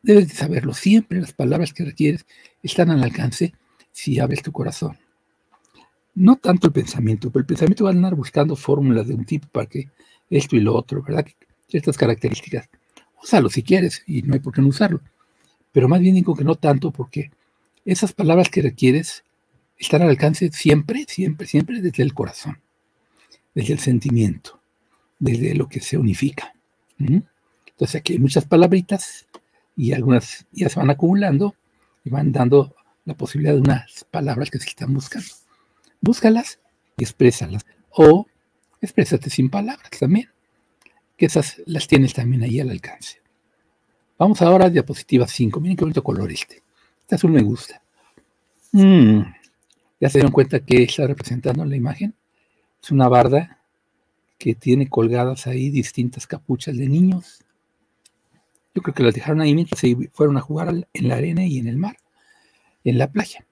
debes 0.02 0.30
de 0.30 0.34
saberlo. 0.34 0.74
Siempre 0.74 1.22
las 1.22 1.34
palabras 1.34 1.74
que 1.74 1.86
requieres 1.86 2.26
están 2.64 2.90
al 2.90 3.04
alcance 3.04 3.54
si 3.92 4.20
abres 4.20 4.42
tu 4.42 4.52
corazón. 4.52 4.98
No 6.20 6.36
tanto 6.36 6.66
el 6.66 6.74
pensamiento, 6.74 7.30
pero 7.30 7.42
el 7.42 7.46
pensamiento 7.46 7.84
va 7.84 7.92
a 7.92 7.94
andar 7.94 8.16
buscando 8.16 8.56
fórmulas 8.56 9.08
de 9.08 9.14
un 9.14 9.24
tipo 9.24 9.48
para 9.50 9.68
que 9.68 9.92
esto 10.32 10.56
y 10.56 10.62
lo 10.62 10.74
otro, 10.74 11.04
¿verdad? 11.04 11.28
Ciertas 11.70 11.96
características. 11.96 12.70
Úsalo 13.22 13.50
si 13.52 13.62
quieres 13.62 14.02
y 14.08 14.24
no 14.24 14.34
hay 14.34 14.40
por 14.40 14.52
qué 14.52 14.64
no 14.64 14.70
usarlo. 14.70 15.00
Pero 15.72 15.88
más 15.88 16.00
bien 16.00 16.16
digo 16.16 16.36
que 16.36 16.44
no 16.44 16.56
tanto 16.56 16.90
porque 16.90 17.30
esas 17.86 18.14
palabras 18.14 18.50
que 18.50 18.64
requieres 18.64 19.26
están 19.78 20.02
al 20.02 20.10
alcance 20.10 20.50
siempre, 20.52 21.06
siempre, 21.08 21.46
siempre 21.46 21.82
desde 21.82 22.02
el 22.02 22.16
corazón, 22.16 22.60
desde 23.54 23.74
el 23.74 23.80
sentimiento, 23.80 24.60
desde 25.20 25.54
lo 25.54 25.70
que 25.70 25.82
se 25.82 26.00
unifica. 26.00 26.56
Entonces 26.98 27.96
aquí 27.96 28.14
hay 28.14 28.20
muchas 28.20 28.46
palabritas 28.46 29.28
y 29.76 29.94
algunas 29.94 30.48
ya 30.52 30.68
se 30.68 30.80
van 30.80 30.90
acumulando 30.90 31.54
y 32.04 32.10
van 32.10 32.32
dando 32.32 32.74
la 33.06 33.14
posibilidad 33.14 33.54
de 33.54 33.62
unas 33.62 34.04
palabras 34.10 34.50
que 34.50 34.58
se 34.58 34.68
están 34.68 34.96
buscando. 34.96 35.28
Búscalas 36.02 36.60
y 36.98 37.04
exprésalas. 37.04 37.66
O 37.90 38.28
exprésate 38.82 39.30
sin 39.30 39.50
palabras 39.50 39.90
también, 40.00 40.30
que 41.18 41.26
esas 41.26 41.62
las 41.66 41.88
tienes 41.88 42.14
también 42.14 42.44
ahí 42.44 42.60
al 42.60 42.70
alcance. 42.70 43.22
Vamos 44.18 44.42
ahora 44.42 44.66
a 44.66 44.70
diapositiva 44.70 45.28
5. 45.28 45.60
Miren 45.60 45.78
qué 45.78 45.84
bonito 45.84 46.04
color 46.04 46.32
este. 46.32 46.64
Este 47.02 47.16
azul 47.16 47.32
me 47.32 47.42
gusta. 47.42 47.82
Mm, 48.72 49.22
¿Ya 50.00 50.10
se 50.10 50.18
dieron 50.20 50.32
cuenta 50.32 50.60
que 50.60 50.84
está 50.84 51.08
representando 51.08 51.66
la 51.66 51.76
imagen? 51.76 52.14
Es 52.82 52.92
una 52.92 53.08
barda 53.08 53.60
que 54.38 54.54
tiene 54.54 54.88
colgadas 54.90 55.48
ahí 55.48 55.70
distintas 55.70 56.28
capuchas 56.28 56.78
de 56.78 56.88
niños. 56.88 57.44
Yo 58.76 58.82
creo 58.84 58.94
que 58.94 59.04
las 59.04 59.16
dejaron 59.16 59.42
ahí 59.42 59.56
mientras 59.56 59.80
se 59.80 59.96
fueron 60.14 60.38
a 60.38 60.42
jugar 60.42 60.88
en 60.94 61.08
la 61.08 61.16
arena 61.16 61.44
y 61.44 61.58
en 61.58 61.68
el 61.68 61.78
mar, 61.78 61.98
en 62.84 63.00
la 63.00 63.12
playa. 63.12 63.47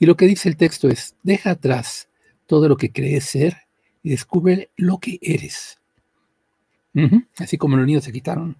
Y 0.00 0.06
lo 0.06 0.16
que 0.16 0.26
dice 0.26 0.48
el 0.48 0.56
texto 0.56 0.88
es, 0.88 1.14
deja 1.22 1.50
atrás 1.50 2.08
todo 2.46 2.68
lo 2.68 2.76
que 2.76 2.90
crees 2.90 3.24
ser 3.24 3.56
y 4.02 4.10
descubre 4.10 4.70
lo 4.76 4.98
que 4.98 5.18
eres. 5.20 5.78
Así 7.36 7.56
como 7.56 7.76
los 7.76 7.86
niños 7.86 8.02
se 8.02 8.10
quitaron 8.10 8.56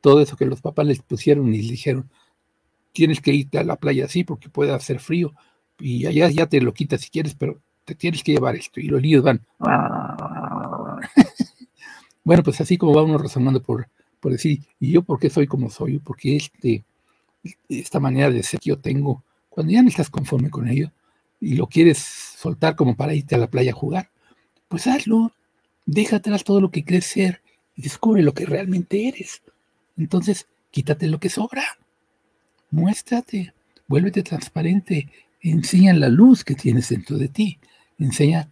todo 0.00 0.20
eso 0.20 0.36
que 0.36 0.46
los 0.46 0.60
papás 0.60 0.86
les 0.86 1.00
pusieron 1.00 1.52
y 1.52 1.58
les 1.58 1.70
dijeron, 1.70 2.10
tienes 2.92 3.20
que 3.20 3.32
irte 3.32 3.58
a 3.58 3.64
la 3.64 3.76
playa 3.76 4.04
así 4.04 4.22
porque 4.22 4.50
puede 4.50 4.72
hacer 4.72 5.00
frío 5.00 5.32
y 5.78 6.06
allá 6.06 6.28
ya 6.28 6.46
te 6.46 6.60
lo 6.60 6.74
quitas 6.74 7.00
si 7.00 7.10
quieres, 7.10 7.34
pero 7.34 7.58
te 7.84 7.94
tienes 7.94 8.22
que 8.22 8.32
llevar 8.32 8.54
esto. 8.54 8.78
Y 8.78 8.88
los 8.88 9.00
niños 9.00 9.22
van. 9.22 9.40
bueno, 12.24 12.42
pues 12.42 12.60
así 12.60 12.76
como 12.76 12.94
va 12.94 13.02
uno 13.02 13.16
razonando 13.16 13.62
por, 13.62 13.88
por 14.20 14.32
decir, 14.32 14.60
¿y 14.78 14.92
yo 14.92 15.02
por 15.02 15.18
qué 15.18 15.30
soy 15.30 15.46
como 15.46 15.70
soy? 15.70 15.98
Porque 15.98 16.36
este, 16.36 16.84
esta 17.68 17.98
manera 17.98 18.30
de 18.30 18.42
ser 18.42 18.60
que 18.60 18.68
yo 18.68 18.78
tengo, 18.78 19.24
cuando 19.52 19.72
ya 19.72 19.82
no 19.82 19.90
estás 19.90 20.08
conforme 20.08 20.48
con 20.48 20.66
ello 20.66 20.90
y 21.38 21.56
lo 21.56 21.66
quieres 21.66 21.98
soltar 21.98 22.74
como 22.74 22.96
para 22.96 23.14
irte 23.14 23.34
a 23.34 23.38
la 23.38 23.50
playa 23.50 23.72
a 23.72 23.74
jugar, 23.74 24.08
pues 24.68 24.86
hazlo. 24.86 25.32
Deja 25.84 26.16
atrás 26.16 26.42
todo 26.42 26.60
lo 26.60 26.70
que 26.70 26.84
crees 26.84 27.04
ser 27.04 27.42
y 27.76 27.82
descubre 27.82 28.22
lo 28.22 28.32
que 28.32 28.46
realmente 28.46 29.08
eres. 29.08 29.42
Entonces, 29.98 30.46
quítate 30.70 31.06
lo 31.06 31.20
que 31.20 31.28
sobra. 31.28 31.64
Muéstrate, 32.70 33.52
vuélvete 33.88 34.22
transparente, 34.22 35.10
enseña 35.42 35.92
la 35.92 36.08
luz 36.08 36.44
que 36.44 36.54
tienes 36.54 36.88
dentro 36.88 37.18
de 37.18 37.28
ti, 37.28 37.58
enseña 37.98 38.48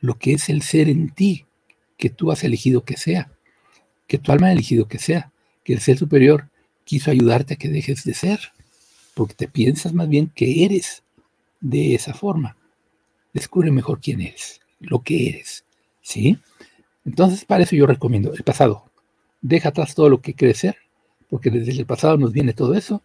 lo 0.00 0.16
que 0.16 0.34
es 0.34 0.48
el 0.48 0.62
ser 0.62 0.88
en 0.88 1.10
ti, 1.10 1.46
que 1.96 2.08
tú 2.08 2.30
has 2.30 2.44
elegido 2.44 2.84
que 2.84 2.96
sea, 2.96 3.32
que 4.06 4.18
tu 4.18 4.30
alma 4.30 4.48
ha 4.48 4.52
elegido 4.52 4.86
que 4.86 4.98
sea, 4.98 5.32
que 5.64 5.72
el 5.72 5.80
ser 5.80 5.98
superior 5.98 6.50
quiso 6.84 7.10
ayudarte 7.10 7.54
a 7.54 7.56
que 7.56 7.68
dejes 7.68 8.04
de 8.04 8.14
ser, 8.14 8.52
porque 9.16 9.32
te 9.32 9.48
piensas 9.48 9.94
más 9.94 10.10
bien 10.10 10.28
que 10.28 10.66
eres 10.66 11.02
de 11.62 11.94
esa 11.94 12.12
forma. 12.12 12.54
Descubre 13.32 13.70
mejor 13.70 13.98
quién 13.98 14.20
eres, 14.20 14.60
lo 14.78 15.02
que 15.02 15.30
eres, 15.30 15.64
¿sí? 16.02 16.38
Entonces, 17.02 17.46
para 17.46 17.62
eso 17.62 17.74
yo 17.74 17.86
recomiendo 17.86 18.34
el 18.34 18.42
pasado. 18.42 18.84
Deja 19.40 19.70
atrás 19.70 19.94
todo 19.94 20.10
lo 20.10 20.20
que 20.20 20.34
crees 20.34 20.58
ser, 20.58 20.76
porque 21.30 21.50
desde 21.50 21.72
el 21.72 21.86
pasado 21.86 22.18
nos 22.18 22.34
viene 22.34 22.52
todo 22.52 22.74
eso, 22.74 23.02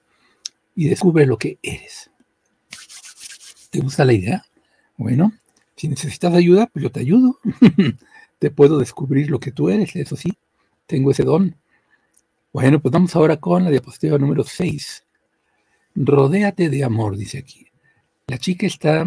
y 0.76 0.90
descubre 0.90 1.26
lo 1.26 1.38
que 1.38 1.60
eres. 1.64 2.12
¿Te 3.70 3.80
gusta 3.80 4.04
la 4.04 4.12
idea? 4.12 4.46
Bueno, 4.98 5.32
si 5.78 5.88
necesitas 5.88 6.34
ayuda, 6.34 6.68
pues 6.68 6.84
yo 6.84 6.92
te 6.92 7.00
ayudo. 7.00 7.40
te 8.40 8.52
puedo 8.52 8.80
descubrir 8.80 9.30
lo 9.30 9.40
que 9.40 9.54
tú 9.54 9.70
eres, 9.70 9.96
eso 9.96 10.18
sí, 10.18 10.34
tengo 10.88 11.12
ese 11.12 11.24
don. 11.24 11.56
Bueno, 12.52 12.82
pues 12.82 12.92
vamos 12.92 13.16
ahora 13.16 13.38
con 13.38 13.64
la 13.64 13.70
diapositiva 13.70 14.18
número 14.18 14.44
6. 14.44 15.06
Rodéate 15.96 16.70
de 16.70 16.84
amor, 16.84 17.18
dice 17.18 17.38
aquí. 17.38 17.68
La 18.28 18.38
chica 18.38 18.66
está 18.66 19.06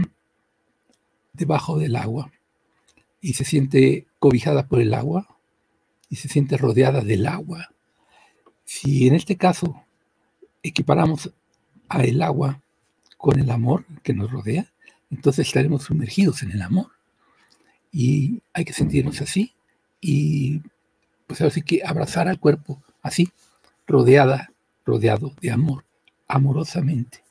debajo 1.33 1.79
del 1.79 1.97
agua 1.97 2.31
y 3.21 3.35
se 3.35 3.45
siente 3.45 4.07
cobijada 4.19 4.67
por 4.67 4.81
el 4.81 4.93
agua 4.93 5.39
y 6.11 6.17
se 6.17 6.29
siente 6.29 6.57
rodeada 6.59 7.01
del 7.01 7.27
agua. 7.27 7.71
Si 8.65 9.09
en 9.09 9.15
este 9.15 9.37
caso 9.37 9.83
equiparamos 10.63 11.33
a 11.89 12.03
el 12.03 12.23
agua 12.23 12.61
con 13.17 13.41
el 13.41 13.51
amor 13.51 13.87
que 14.03 14.13
nos 14.13 14.31
rodea, 14.31 14.71
entonces 15.11 15.47
estaremos 15.47 15.85
sumergidos 15.85 16.43
en 16.43 16.51
el 16.51 16.63
amor. 16.63 16.89
Y 17.93 18.43
hay 18.53 18.65
que 18.65 18.73
sentirnos 18.73 19.21
así 19.23 19.55
y 20.01 20.61
pues 21.27 21.41
así 21.41 21.63
que 21.63 21.83
abrazar 21.85 22.29
al 22.29 22.39
cuerpo 22.39 22.83
así, 23.03 23.31
rodeada, 23.87 24.53
rodeado 24.85 25.33
de 25.41 25.51
amor, 25.51 25.85
amorosamente. 26.29 27.23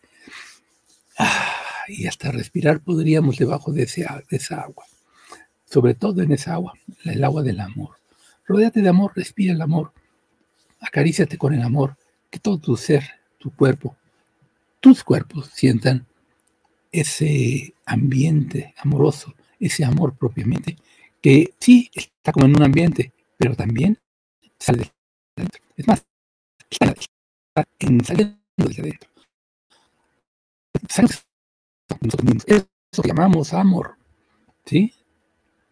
Ah, 1.17 1.53
y 1.87 2.07
hasta 2.07 2.31
respirar 2.31 2.81
podríamos 2.81 3.37
debajo 3.37 3.71
de, 3.71 3.83
ese, 3.83 4.05
de 4.29 4.37
esa 4.37 4.61
agua, 4.61 4.85
sobre 5.65 5.93
todo 5.93 6.21
en 6.21 6.31
esa 6.31 6.53
agua, 6.53 6.73
el 7.03 7.23
agua 7.23 7.43
del 7.43 7.59
amor. 7.59 7.97
Rodéate 8.45 8.81
de 8.81 8.89
amor, 8.89 9.11
respira 9.15 9.53
el 9.53 9.61
amor, 9.61 9.93
acaríciate 10.79 11.37
con 11.37 11.53
el 11.53 11.61
amor, 11.61 11.95
que 12.29 12.39
todo 12.39 12.57
tu 12.57 12.75
ser, 12.77 13.03
tu 13.37 13.51
cuerpo, 13.51 13.95
tus 14.79 15.03
cuerpos 15.03 15.49
sientan 15.53 16.05
ese 16.91 17.73
ambiente 17.85 18.73
amoroso, 18.77 19.33
ese 19.59 19.85
amor 19.85 20.15
propiamente, 20.15 20.77
que 21.21 21.53
sí 21.59 21.89
está 21.93 22.31
como 22.33 22.45
en 22.45 22.55
un 22.55 22.63
ambiente, 22.63 23.13
pero 23.37 23.55
también 23.55 23.99
sale 24.59 24.91
de. 25.37 25.47
Es 25.77 25.87
más, 25.87 26.05
en, 27.79 28.03
saliendo 28.03 28.42
desde 28.57 28.81
adentro. 28.81 29.09
Eso 32.45 33.03
llamamos 33.03 33.53
amor. 33.53 33.97
¿Sí? 34.65 34.93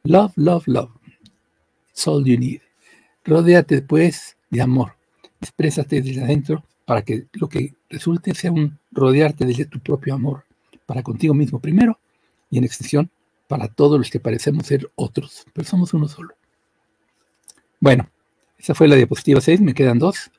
Love, 0.04 0.34
love, 0.36 0.68
love. 0.68 0.92
It's 1.90 2.08
all 2.08 2.26
you 2.26 2.38
need. 2.38 2.62
Rodéate, 3.24 3.82
pues, 3.82 4.38
de 4.50 4.62
amor. 4.62 4.96
Exprésate 5.40 6.02
desde 6.02 6.24
adentro 6.24 6.64
para 6.86 7.04
que 7.04 7.28
lo 7.34 7.48
que 7.48 7.76
resulte 7.90 8.34
sea 8.34 8.52
un 8.52 8.80
rodearte 8.92 9.46
desde 9.46 9.66
tu 9.66 9.80
propio 9.80 10.14
amor, 10.14 10.46
para 10.86 11.04
contigo 11.04 11.34
mismo 11.34 11.60
primero 11.60 12.00
y 12.50 12.58
en 12.58 12.64
extensión 12.64 13.10
para 13.48 13.68
todos 13.68 13.98
los 13.98 14.10
que 14.10 14.20
parecemos 14.20 14.66
ser 14.66 14.90
otros, 14.96 15.46
pero 15.54 15.68
somos 15.68 15.94
uno 15.94 16.08
solo. 16.08 16.36
Bueno, 17.80 18.10
esa 18.58 18.74
fue 18.74 18.88
la 18.88 18.96
diapositiva 18.96 19.42
6, 19.42 19.62
me 19.62 19.74
quedan 19.74 20.00
dos, 20.00 20.32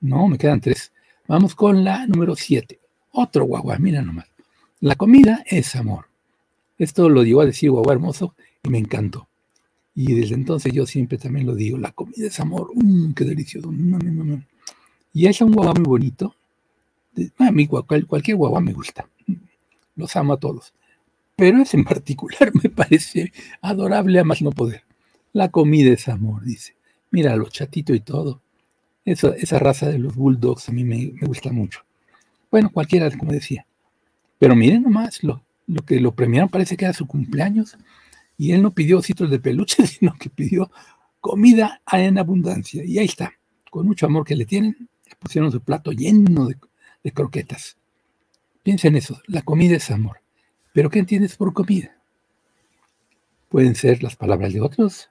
no, 0.00 0.26
me 0.28 0.38
quedan 0.38 0.60
tres. 0.60 0.92
Vamos 1.28 1.56
con 1.56 1.82
la 1.82 2.06
número 2.06 2.36
7, 2.36 2.78
otro 3.12 3.46
guagua, 3.46 3.78
mira 3.78 4.00
nomás. 4.00 4.26
La 4.80 4.94
comida 4.94 5.42
es 5.46 5.74
amor. 5.74 6.06
Esto 6.78 7.08
lo 7.08 7.22
digo 7.22 7.40
a 7.40 7.46
decir 7.46 7.70
guagua 7.70 7.94
hermoso 7.94 8.34
y 8.62 8.68
me 8.68 8.78
encantó. 8.78 9.26
Y 9.94 10.14
desde 10.14 10.34
entonces 10.34 10.72
yo 10.72 10.86
siempre 10.86 11.18
también 11.18 11.46
lo 11.46 11.56
digo, 11.56 11.78
la 11.78 11.90
comida 11.90 12.28
es 12.28 12.38
amor, 12.38 12.70
mmm, 12.74 13.12
qué 13.12 13.24
delicioso. 13.24 13.72
Y 15.12 15.26
es 15.26 15.40
un 15.40 15.52
guagua 15.52 15.74
muy 15.74 15.84
bonito, 15.84 16.36
a 17.38 17.50
mí 17.50 17.66
cualquier 17.66 18.36
guagua 18.36 18.60
me 18.60 18.72
gusta. 18.72 19.08
Los 19.96 20.14
amo 20.14 20.34
a 20.34 20.36
todos. 20.38 20.74
Pero 21.34 21.60
ese 21.60 21.76
en 21.76 21.84
particular 21.84 22.52
me 22.62 22.70
parece 22.70 23.32
adorable 23.60 24.20
a 24.20 24.24
más 24.24 24.42
no 24.42 24.52
poder. 24.52 24.84
La 25.32 25.50
comida 25.50 25.92
es 25.92 26.08
amor, 26.08 26.44
dice. 26.44 26.76
Mira, 27.10 27.34
lo 27.34 27.48
chatito 27.48 27.94
y 27.94 28.00
todo. 28.00 28.42
Eso, 29.06 29.32
esa 29.34 29.60
raza 29.60 29.88
de 29.88 29.98
los 29.98 30.16
bulldogs 30.16 30.68
a 30.68 30.72
mí 30.72 30.82
me, 30.82 31.12
gusta 31.22 31.52
mucho. 31.52 31.80
Bueno, 32.50 32.70
cualquiera, 32.70 33.08
como 33.16 33.32
decía. 33.32 33.64
Pero 34.38 34.56
miren 34.56 34.82
nomás, 34.82 35.22
lo, 35.22 35.44
lo 35.68 35.82
que 35.82 36.00
lo 36.00 36.12
premiaron 36.12 36.48
parece 36.48 36.76
que 36.76 36.84
era 36.84 36.92
su 36.92 37.06
cumpleaños. 37.06 37.78
Y 38.36 38.50
él 38.50 38.62
no 38.62 38.74
pidió 38.74 38.98
ositos 38.98 39.30
de 39.30 39.38
peluche, 39.38 39.86
sino 39.86 40.12
que 40.18 40.28
pidió 40.28 40.70
comida 41.20 41.80
en 41.92 42.18
abundancia. 42.18 42.84
Y 42.84 42.98
ahí 42.98 43.06
está, 43.06 43.32
con 43.70 43.86
mucho 43.86 44.06
amor 44.06 44.26
que 44.26 44.34
le 44.34 44.44
tienen, 44.44 44.88
le 45.06 45.16
pusieron 45.16 45.52
su 45.52 45.60
plato 45.60 45.92
lleno 45.92 46.46
de, 46.46 46.56
de 47.04 47.12
croquetas. 47.12 47.76
Piensa 48.64 48.88
en 48.88 48.96
eso, 48.96 49.20
la 49.28 49.42
comida 49.42 49.76
es 49.76 49.88
amor. 49.92 50.18
¿Pero 50.72 50.90
qué 50.90 50.98
entiendes 50.98 51.36
por 51.36 51.52
comida? 51.52 51.96
Pueden 53.48 53.76
ser 53.76 54.02
las 54.02 54.16
palabras 54.16 54.52
de 54.52 54.60
otros, 54.60 55.10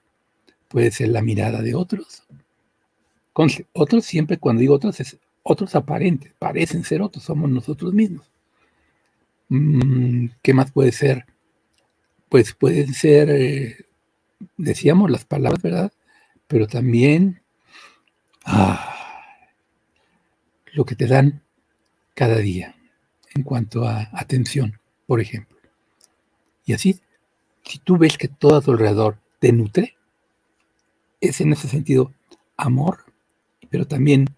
puede 0.67 0.91
ser 0.91 1.07
la 1.09 1.21
mirada 1.21 1.61
de 1.61 1.75
otros. 1.75 2.25
Otros 3.73 4.05
siempre, 4.05 4.37
cuando 4.37 4.61
digo 4.61 4.75
otros, 4.75 4.99
es 4.99 5.17
otros 5.43 5.75
aparentes, 5.75 6.33
parecen 6.39 6.83
ser 6.83 7.01
otros, 7.01 7.23
somos 7.23 7.49
nosotros 7.49 7.93
mismos. 7.93 8.31
Mm, 9.49 10.27
¿Qué 10.41 10.53
más 10.53 10.71
puede 10.71 10.91
ser? 10.91 11.25
Pues 12.29 12.53
pueden 12.53 12.93
ser, 12.93 13.29
eh, 13.29 13.85
decíamos 14.57 15.11
las 15.11 15.25
palabras, 15.25 15.61
¿verdad? 15.61 15.91
Pero 16.47 16.67
también 16.67 17.41
ah, 18.45 18.95
lo 20.73 20.85
que 20.85 20.95
te 20.95 21.07
dan 21.07 21.43
cada 22.15 22.37
día 22.37 22.75
en 23.35 23.43
cuanto 23.43 23.87
a 23.87 24.09
atención, 24.13 24.79
por 25.05 25.21
ejemplo. 25.21 25.57
Y 26.65 26.73
así, 26.73 26.99
si 27.63 27.79
tú 27.79 27.97
ves 27.97 28.17
que 28.17 28.27
todo 28.27 28.57
a 28.57 28.61
tu 28.61 28.71
alrededor 28.71 29.19
te 29.39 29.51
nutre, 29.51 29.95
es 31.21 31.41
en 31.41 31.53
ese 31.53 31.67
sentido 31.67 32.13
amor, 32.57 33.04
pero 33.75 33.85
también 33.85 34.29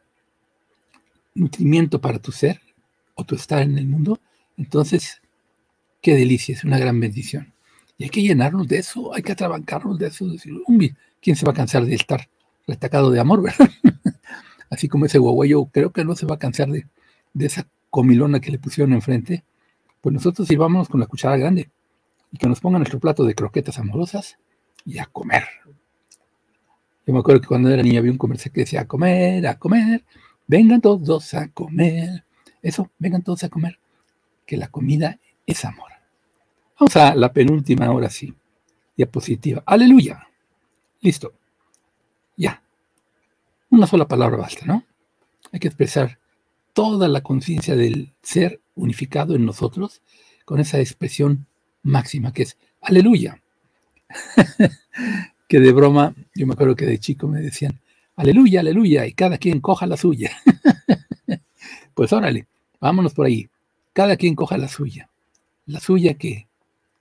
nutrimiento 1.35 2.01
para 2.01 2.17
tu 2.17 2.31
ser 2.31 2.59
o 3.13 3.23
tu 3.23 3.35
estar 3.35 3.61
en 3.61 3.77
el 3.77 3.85
mundo, 3.85 4.19
entonces, 4.57 5.21
qué 6.01 6.15
delicia, 6.15 6.55
es 6.55 6.63
una 6.63 6.79
gran 6.79 6.99
bendición. 6.99 7.53
Y 7.99 8.05
hay 8.05 8.09
que 8.09 8.23
llenarnos 8.23 8.67
de 8.67 8.79
eso, 8.79 9.13
hay 9.13 9.21
que 9.21 9.33
atrabancarnos 9.33 9.99
de 9.99 10.07
eso, 10.07 10.27
decir, 10.27 10.53
¿quién 11.21 11.35
se 11.35 11.45
va 11.45 11.51
a 11.51 11.55
cansar 11.55 11.85
de 11.85 11.93
estar 11.93 12.27
retacado 12.65 13.11
de 13.11 13.19
amor, 13.19 13.43
verdad? 13.43 13.69
Así 14.71 14.87
como 14.87 15.05
ese 15.05 15.19
yo 15.19 15.65
creo 15.65 15.91
que 15.91 16.03
no 16.03 16.15
se 16.15 16.25
va 16.25 16.33
a 16.33 16.39
cansar 16.39 16.71
de, 16.71 16.87
de 17.35 17.45
esa 17.45 17.67
comilona 17.91 18.39
que 18.39 18.49
le 18.49 18.57
pusieron 18.57 18.91
enfrente, 18.93 19.43
pues 20.01 20.13
nosotros 20.13 20.47
sirvámonos 20.47 20.89
con 20.89 20.99
la 20.99 21.05
cuchara 21.05 21.37
grande 21.37 21.69
y 22.31 22.39
que 22.39 22.47
nos 22.47 22.59
pongan 22.59 22.79
nuestro 22.79 22.99
plato 22.99 23.23
de 23.23 23.35
croquetas 23.35 23.77
amorosas 23.77 24.39
y 24.83 24.97
a 24.97 25.05
comer. 25.05 25.43
Yo 27.07 27.13
me 27.13 27.19
acuerdo 27.19 27.39
que 27.39 27.47
cuando 27.47 27.69
era 27.69 27.81
niño 27.81 27.99
había 27.99 28.11
un 28.11 28.17
comercial 28.17 28.51
que 28.53 28.61
decía 28.61 28.81
a 28.81 28.85
comer, 28.87 29.47
a 29.47 29.57
comer, 29.57 30.03
vengan 30.45 30.81
todos 30.81 31.33
a 31.33 31.47
comer. 31.47 32.25
Eso, 32.61 32.91
vengan 32.99 33.23
todos 33.23 33.45
a 33.45 33.49
comer. 33.49 33.79
Que 34.45 34.57
la 34.57 34.67
comida 34.67 35.17
es 35.45 35.63
amor. 35.63 35.89
Vamos 36.77 36.97
a 36.97 37.15
la 37.15 37.31
penúltima, 37.31 37.85
ahora 37.85 38.09
sí. 38.09 38.35
Diapositiva. 38.97 39.63
Aleluya. 39.65 40.27
Listo. 40.99 41.33
Ya. 42.35 42.61
Una 43.69 43.87
sola 43.87 44.05
palabra 44.05 44.35
basta, 44.35 44.65
¿no? 44.65 44.83
Hay 45.53 45.61
que 45.61 45.69
expresar 45.69 46.19
toda 46.73 47.07
la 47.07 47.21
conciencia 47.21 47.77
del 47.77 48.13
ser 48.21 48.59
unificado 48.75 49.33
en 49.33 49.45
nosotros 49.45 50.01
con 50.43 50.59
esa 50.59 50.79
expresión 50.79 51.47
máxima 51.83 52.33
que 52.33 52.43
es 52.43 52.57
aleluya. 52.81 53.41
que 55.47 55.59
de 55.59 55.71
broma, 55.71 56.13
yo 56.35 56.45
me 56.45 56.53
acuerdo 56.53 56.75
que 56.75 56.85
de 56.85 56.99
chico 56.99 57.27
me 57.27 57.41
decían, 57.41 57.79
aleluya, 58.15 58.59
aleluya, 58.59 59.05
y 59.05 59.13
cada 59.13 59.37
quien 59.37 59.61
coja 59.61 59.87
la 59.87 59.97
suya. 59.97 60.31
pues 61.93 62.11
órale, 62.13 62.47
vámonos 62.79 63.13
por 63.13 63.25
ahí. 63.25 63.49
Cada 63.93 64.17
quien 64.17 64.35
coja 64.35 64.57
la 64.57 64.67
suya. 64.67 65.09
La 65.65 65.79
suya 65.79 66.15
que, 66.15 66.47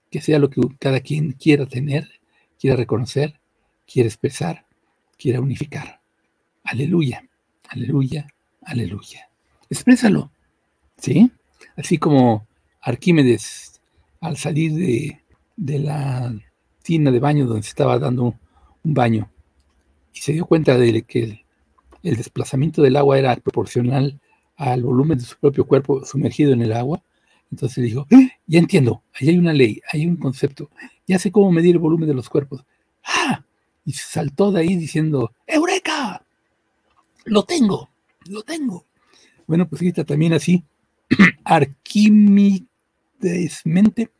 que 0.09 0.21
sea 0.21 0.39
lo 0.39 0.49
que 0.49 0.61
cada 0.79 1.01
quien 1.01 1.33
quiera 1.33 1.65
tener, 1.65 2.09
quiera 2.59 2.75
reconocer, 2.75 3.39
quiera 3.85 4.07
expresar, 4.07 4.65
quiera 5.17 5.41
unificar. 5.41 5.99
Aleluya, 6.63 7.27
aleluya, 7.67 8.27
aleluya. 8.63 9.29
Exprésalo, 9.69 10.31
¿sí? 10.97 11.31
Así 11.75 11.97
como 11.97 12.47
Arquímedes, 12.81 13.81
al 14.21 14.37
salir 14.37 14.73
de, 14.73 15.21
de 15.55 15.79
la 15.79 16.33
de 16.87 17.19
baño 17.19 17.45
donde 17.45 17.63
se 17.63 17.69
estaba 17.69 17.99
dando 17.99 18.33
un 18.83 18.93
baño 18.93 19.29
y 20.13 20.19
se 20.19 20.31
dio 20.31 20.45
cuenta 20.45 20.77
de 20.77 21.01
que 21.03 21.43
el, 22.01 22.15
desplazamiento 22.15 22.81
del 22.81 22.95
agua 22.95 23.19
era 23.19 23.35
proporcional 23.35 24.21
al 24.55 24.83
volumen 24.83 25.17
de 25.17 25.25
su 25.25 25.37
propio 25.37 25.65
cuerpo 25.65 26.05
sumergido 26.05 26.53
en 26.53 26.61
el 26.61 26.71
agua. 26.71 27.03
Entonces 27.51 27.83
dijo, 27.83 28.07
¡Eh! 28.09 28.29
ya 28.45 28.59
entiendo, 28.59 29.03
ahí 29.13 29.27
hay 29.29 29.37
una 29.37 29.51
ley, 29.51 29.81
hay 29.91 30.07
un 30.07 30.15
concepto, 30.15 30.69
ya 31.05 31.19
sé 31.19 31.29
cómo 31.31 31.51
medir 31.51 31.75
el 31.75 31.79
volumen 31.79 32.07
de 32.07 32.15
los 32.15 32.29
cuerpos. 32.29 32.63
¡Ah! 33.03 33.43
Y 33.83 33.91
saltó 33.93 34.51
de 34.51 34.61
ahí 34.61 34.77
diciendo, 34.77 35.33
¡Eureka! 35.45 36.25
Lo 37.25 37.43
tengo, 37.43 37.89
lo 38.29 38.43
tengo. 38.43 38.85
Bueno, 39.45 39.67
pues 39.67 39.81
está 39.81 40.05
también 40.05 40.31
así, 40.33 40.63
Arquímedesmente 41.43 44.11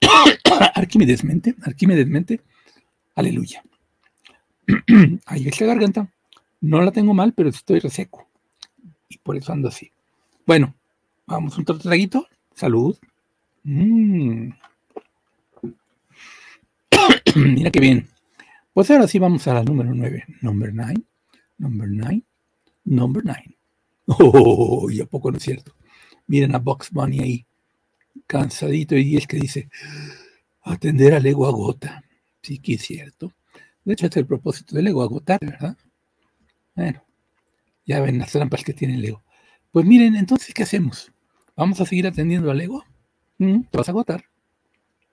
Arquímedes 0.74 1.24
mente, 1.24 1.54
Arquímedes 1.62 2.06
mente, 2.06 2.40
aleluya. 3.14 3.62
Ahí 5.26 5.44
la 5.44 5.66
garganta. 5.66 6.08
No 6.60 6.80
la 6.80 6.92
tengo 6.92 7.12
mal, 7.14 7.32
pero 7.34 7.48
estoy 7.50 7.80
reseco. 7.80 8.26
Y 9.08 9.18
por 9.18 9.36
eso 9.36 9.52
ando 9.52 9.68
así. 9.68 9.90
Bueno, 10.46 10.74
vamos 11.26 11.58
un 11.58 11.64
traguito. 11.64 12.26
Salud. 12.54 12.96
Mm. 13.64 14.50
Mira 17.36 17.70
qué 17.70 17.80
bien. 17.80 18.08
Pues 18.72 18.90
ahora 18.90 19.06
sí 19.06 19.18
vamos 19.18 19.46
a 19.46 19.54
la 19.54 19.62
número 19.62 19.94
9. 19.94 20.24
Number 20.40 20.72
9. 20.74 20.94
Number 21.58 21.88
9. 21.88 22.22
Number 22.84 23.22
9. 23.24 23.42
Oh, 24.06 24.90
y 24.90 25.00
a 25.00 25.06
poco 25.06 25.30
no 25.30 25.38
es 25.38 25.44
cierto. 25.44 25.74
Miren 26.26 26.54
a 26.54 26.58
Box 26.58 26.90
Bunny 26.90 27.20
ahí 27.20 27.46
cansadito 28.26 28.96
y 28.96 29.16
es 29.16 29.26
que 29.26 29.36
dice, 29.36 29.68
atender 30.62 31.14
al 31.14 31.26
ego 31.26 31.46
agota. 31.46 32.02
Sí 32.42 32.58
que 32.58 32.74
es 32.74 32.82
cierto. 32.82 33.32
De 33.84 33.94
hecho, 33.94 34.06
es 34.06 34.16
el 34.16 34.26
propósito 34.26 34.76
del 34.76 34.86
ego, 34.88 35.02
agotar, 35.02 35.40
¿verdad? 35.40 35.76
Bueno, 36.74 37.04
ya 37.84 38.00
ven 38.00 38.18
las 38.18 38.32
trampas 38.32 38.64
que 38.64 38.72
tiene 38.72 38.94
el 38.94 39.04
ego. 39.04 39.22
Pues 39.70 39.84
miren, 39.84 40.16
entonces, 40.16 40.54
¿qué 40.54 40.62
hacemos? 40.62 41.12
¿Vamos 41.56 41.80
a 41.80 41.86
seguir 41.86 42.06
atendiendo 42.06 42.50
al 42.50 42.60
ego? 42.60 42.84
Mm, 43.38 43.62
te 43.70 43.78
vas 43.78 43.88
a 43.88 43.92
agotar. 43.92 44.24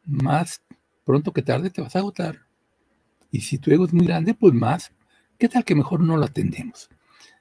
Más 0.04 0.62
pronto 1.04 1.34
que 1.34 1.42
tarde 1.42 1.70
te 1.70 1.82
vas 1.82 1.96
a 1.96 2.00
agotar. 2.00 2.40
Y 3.30 3.42
si 3.42 3.58
tu 3.58 3.72
ego 3.72 3.86
es 3.86 3.94
muy 3.94 4.06
grande, 4.06 4.34
pues 4.34 4.54
más. 4.54 4.92
¿Qué 5.38 5.50
tal 5.50 5.66
que 5.66 5.76
mejor 5.76 6.02
no 6.02 6.18
lo 6.18 6.26
atendemos? 6.26 6.90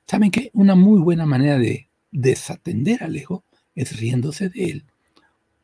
¿Saben 0.07 0.31
qué? 0.31 0.51
Una 0.55 0.75
muy 0.75 1.01
buena 1.01 1.27
manera 1.27 1.59
de 1.59 1.89
desatender 2.11 3.05
al 3.05 3.17
ego 3.17 3.45
es 3.75 3.99
riéndose 3.99 4.49
de 4.49 4.65
él 4.65 4.90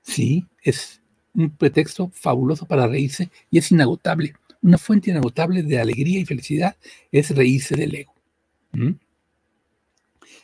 Sí, 0.07 0.47
es 0.63 1.03
un 1.35 1.51
pretexto 1.51 2.11
fabuloso 2.15 2.65
para 2.65 2.87
reírse 2.87 3.31
y 3.51 3.59
es 3.59 3.73
inagotable. 3.73 4.35
Una 4.63 4.79
fuente 4.79 5.11
inagotable 5.11 5.63
de 5.63 5.81
alegría 5.81 6.21
y 6.21 6.25
felicidad 6.25 6.77
es 7.11 7.35
reírse 7.35 7.75
del 7.75 7.95
ego. 7.95 8.15
¿Mm? 8.73 8.93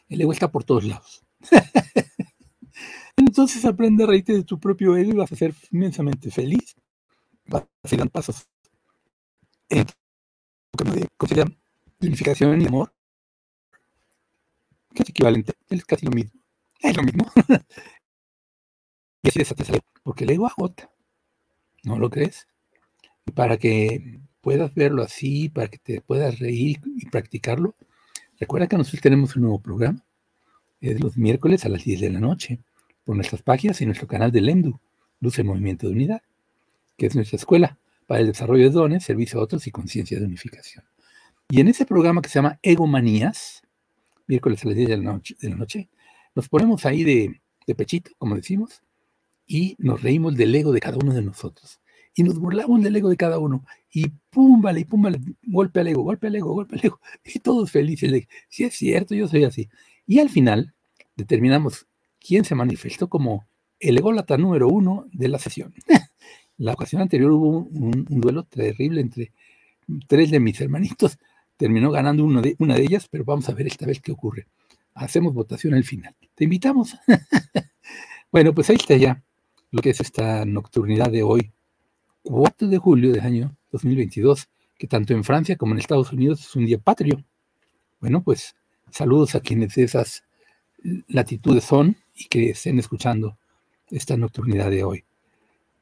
El 0.08 0.20
ego 0.20 0.32
está 0.32 0.50
por 0.50 0.64
todos 0.64 0.84
lados. 0.84 1.22
Entonces 3.16 3.64
aprende 3.64 4.02
a 4.02 4.08
reírte 4.08 4.32
de 4.32 4.42
tu 4.42 4.58
propio 4.58 4.96
ego 4.96 5.12
y 5.12 5.16
vas 5.16 5.30
a 5.30 5.36
ser 5.36 5.54
inmensamente 5.70 6.30
feliz. 6.30 6.74
Vas 7.46 7.64
a 7.64 7.96
dar 7.96 8.10
pasos 8.10 8.48
en 9.68 9.86
considera 11.16 11.50
unificación 12.00 12.60
y 12.60 12.66
amor, 12.66 12.92
es 14.94 15.08
equivalente, 15.08 15.54
es 15.70 15.84
casi 15.84 16.06
lo 16.06 16.12
mismo. 16.12 16.32
Es 16.80 16.96
lo 16.96 17.02
mismo. 17.04 17.30
Y 19.22 19.28
así 19.28 19.44
satisfacer, 19.44 19.82
porque 20.02 20.24
el 20.24 20.30
ego 20.30 20.46
agota. 20.46 20.90
¿No 21.84 21.98
lo 21.98 22.10
crees? 22.10 22.48
Para 23.34 23.56
que 23.56 24.20
puedas 24.40 24.74
verlo 24.74 25.02
así, 25.02 25.48
para 25.48 25.68
que 25.68 25.78
te 25.78 26.00
puedas 26.00 26.38
reír 26.38 26.80
y 26.96 27.06
practicarlo, 27.06 27.76
recuerda 28.38 28.66
que 28.66 28.76
nosotros 28.76 29.02
tenemos 29.02 29.36
un 29.36 29.42
nuevo 29.42 29.60
programa. 29.60 30.04
Es 30.80 31.00
los 31.00 31.16
miércoles 31.16 31.64
a 31.64 31.68
las 31.68 31.84
10 31.84 32.00
de 32.00 32.10
la 32.10 32.20
noche, 32.20 32.58
por 33.04 33.14
nuestras 33.16 33.42
páginas 33.42 33.80
y 33.80 33.86
nuestro 33.86 34.06
canal 34.06 34.32
de 34.32 34.40
LEMDU, 34.40 34.80
Luz 35.20 35.38
en 35.38 35.46
Movimiento 35.46 35.86
de 35.86 35.92
Unidad, 35.92 36.22
que 36.96 37.06
es 37.06 37.14
nuestra 37.14 37.36
escuela 37.36 37.78
para 38.06 38.20
el 38.20 38.26
desarrollo 38.26 38.64
de 38.64 38.70
dones, 38.70 39.04
servicio 39.04 39.38
a 39.38 39.44
otros 39.44 39.66
y 39.66 39.70
conciencia 39.70 40.18
de 40.18 40.26
unificación. 40.26 40.84
Y 41.48 41.60
en 41.60 41.68
ese 41.68 41.86
programa 41.86 42.22
que 42.22 42.28
se 42.28 42.34
llama 42.34 42.58
Egomanías, 42.62 43.62
miércoles 44.26 44.64
a 44.64 44.68
las 44.68 44.76
10 44.76 44.88
de 44.88 44.96
la 44.96 45.12
noche, 45.12 45.36
de 45.40 45.50
la 45.50 45.56
noche 45.56 45.88
nos 46.34 46.48
ponemos 46.48 46.84
ahí 46.86 47.04
de, 47.04 47.40
de 47.66 47.74
pechito, 47.74 48.10
como 48.18 48.34
decimos, 48.34 48.82
y 49.52 49.76
nos 49.78 50.02
reímos 50.02 50.34
del 50.34 50.54
ego 50.54 50.72
de 50.72 50.80
cada 50.80 50.96
uno 50.96 51.12
de 51.12 51.20
nosotros. 51.20 51.78
Y 52.14 52.22
nos 52.22 52.38
burlamos 52.38 52.82
del 52.82 52.96
ego 52.96 53.10
de 53.10 53.18
cada 53.18 53.38
uno. 53.38 53.66
Y 53.92 54.08
pum, 54.30 54.62
vale, 54.62 54.80
y 54.80 54.84
pum, 54.86 55.02
vale, 55.02 55.20
golpe 55.42 55.80
al 55.80 55.88
ego, 55.88 56.02
golpe 56.02 56.28
al 56.28 56.36
ego, 56.36 56.54
golpe 56.54 56.76
al 56.76 56.86
ego. 56.86 57.00
Y 57.34 57.38
todos 57.40 57.70
felices 57.70 58.10
de, 58.10 58.28
si 58.48 58.64
es 58.64 58.74
cierto, 58.74 59.14
yo 59.14 59.28
soy 59.28 59.44
así. 59.44 59.68
Y 60.06 60.20
al 60.20 60.30
final 60.30 60.72
determinamos 61.16 61.86
quién 62.18 62.46
se 62.46 62.54
manifestó 62.54 63.10
como 63.10 63.46
el 63.78 63.98
ególata 63.98 64.38
número 64.38 64.68
uno 64.68 65.06
de 65.12 65.28
la 65.28 65.38
sesión. 65.38 65.74
la 66.56 66.72
ocasión 66.72 67.02
anterior 67.02 67.30
hubo 67.32 67.48
un, 67.58 68.06
duelo 68.08 68.44
terrible 68.44 69.02
entre 69.02 69.32
tres 70.08 70.30
de 70.30 70.40
mis 70.40 70.58
hermanitos. 70.62 71.18
Terminó 71.58 71.90
ganando 71.90 72.24
uno 72.24 72.40
de, 72.40 72.56
una 72.58 72.74
de 72.74 72.84
ellas, 72.84 73.06
pero 73.10 73.24
vamos 73.26 73.50
a 73.50 73.52
ver 73.52 73.66
esta 73.66 73.84
vez 73.84 74.00
qué 74.00 74.12
ocurre. 74.12 74.46
Hacemos 74.94 75.34
votación 75.34 75.74
al 75.74 75.84
final. 75.84 76.16
Te 76.34 76.44
invitamos. 76.44 76.96
bueno, 78.32 78.54
pues 78.54 78.70
ahí 78.70 78.76
está 78.76 78.96
ya 78.96 79.22
lo 79.72 79.80
que 79.80 79.90
es 79.90 80.00
esta 80.00 80.44
nocturnidad 80.44 81.10
de 81.10 81.22
hoy, 81.22 81.50
4 82.24 82.68
de 82.68 82.78
julio 82.78 83.10
del 83.10 83.22
año 83.22 83.56
2022, 83.72 84.48
que 84.78 84.86
tanto 84.86 85.14
en 85.14 85.24
Francia 85.24 85.56
como 85.56 85.72
en 85.72 85.78
Estados 85.78 86.12
Unidos 86.12 86.40
es 86.40 86.54
un 86.54 86.66
día 86.66 86.78
patrio. 86.78 87.24
Bueno, 87.98 88.22
pues 88.22 88.54
saludos 88.90 89.34
a 89.34 89.40
quienes 89.40 89.74
de 89.74 89.84
esas 89.84 90.24
latitudes 91.08 91.64
son 91.64 91.96
y 92.14 92.26
que 92.26 92.50
estén 92.50 92.78
escuchando 92.78 93.38
esta 93.90 94.16
nocturnidad 94.16 94.70
de 94.70 94.84
hoy. 94.84 95.04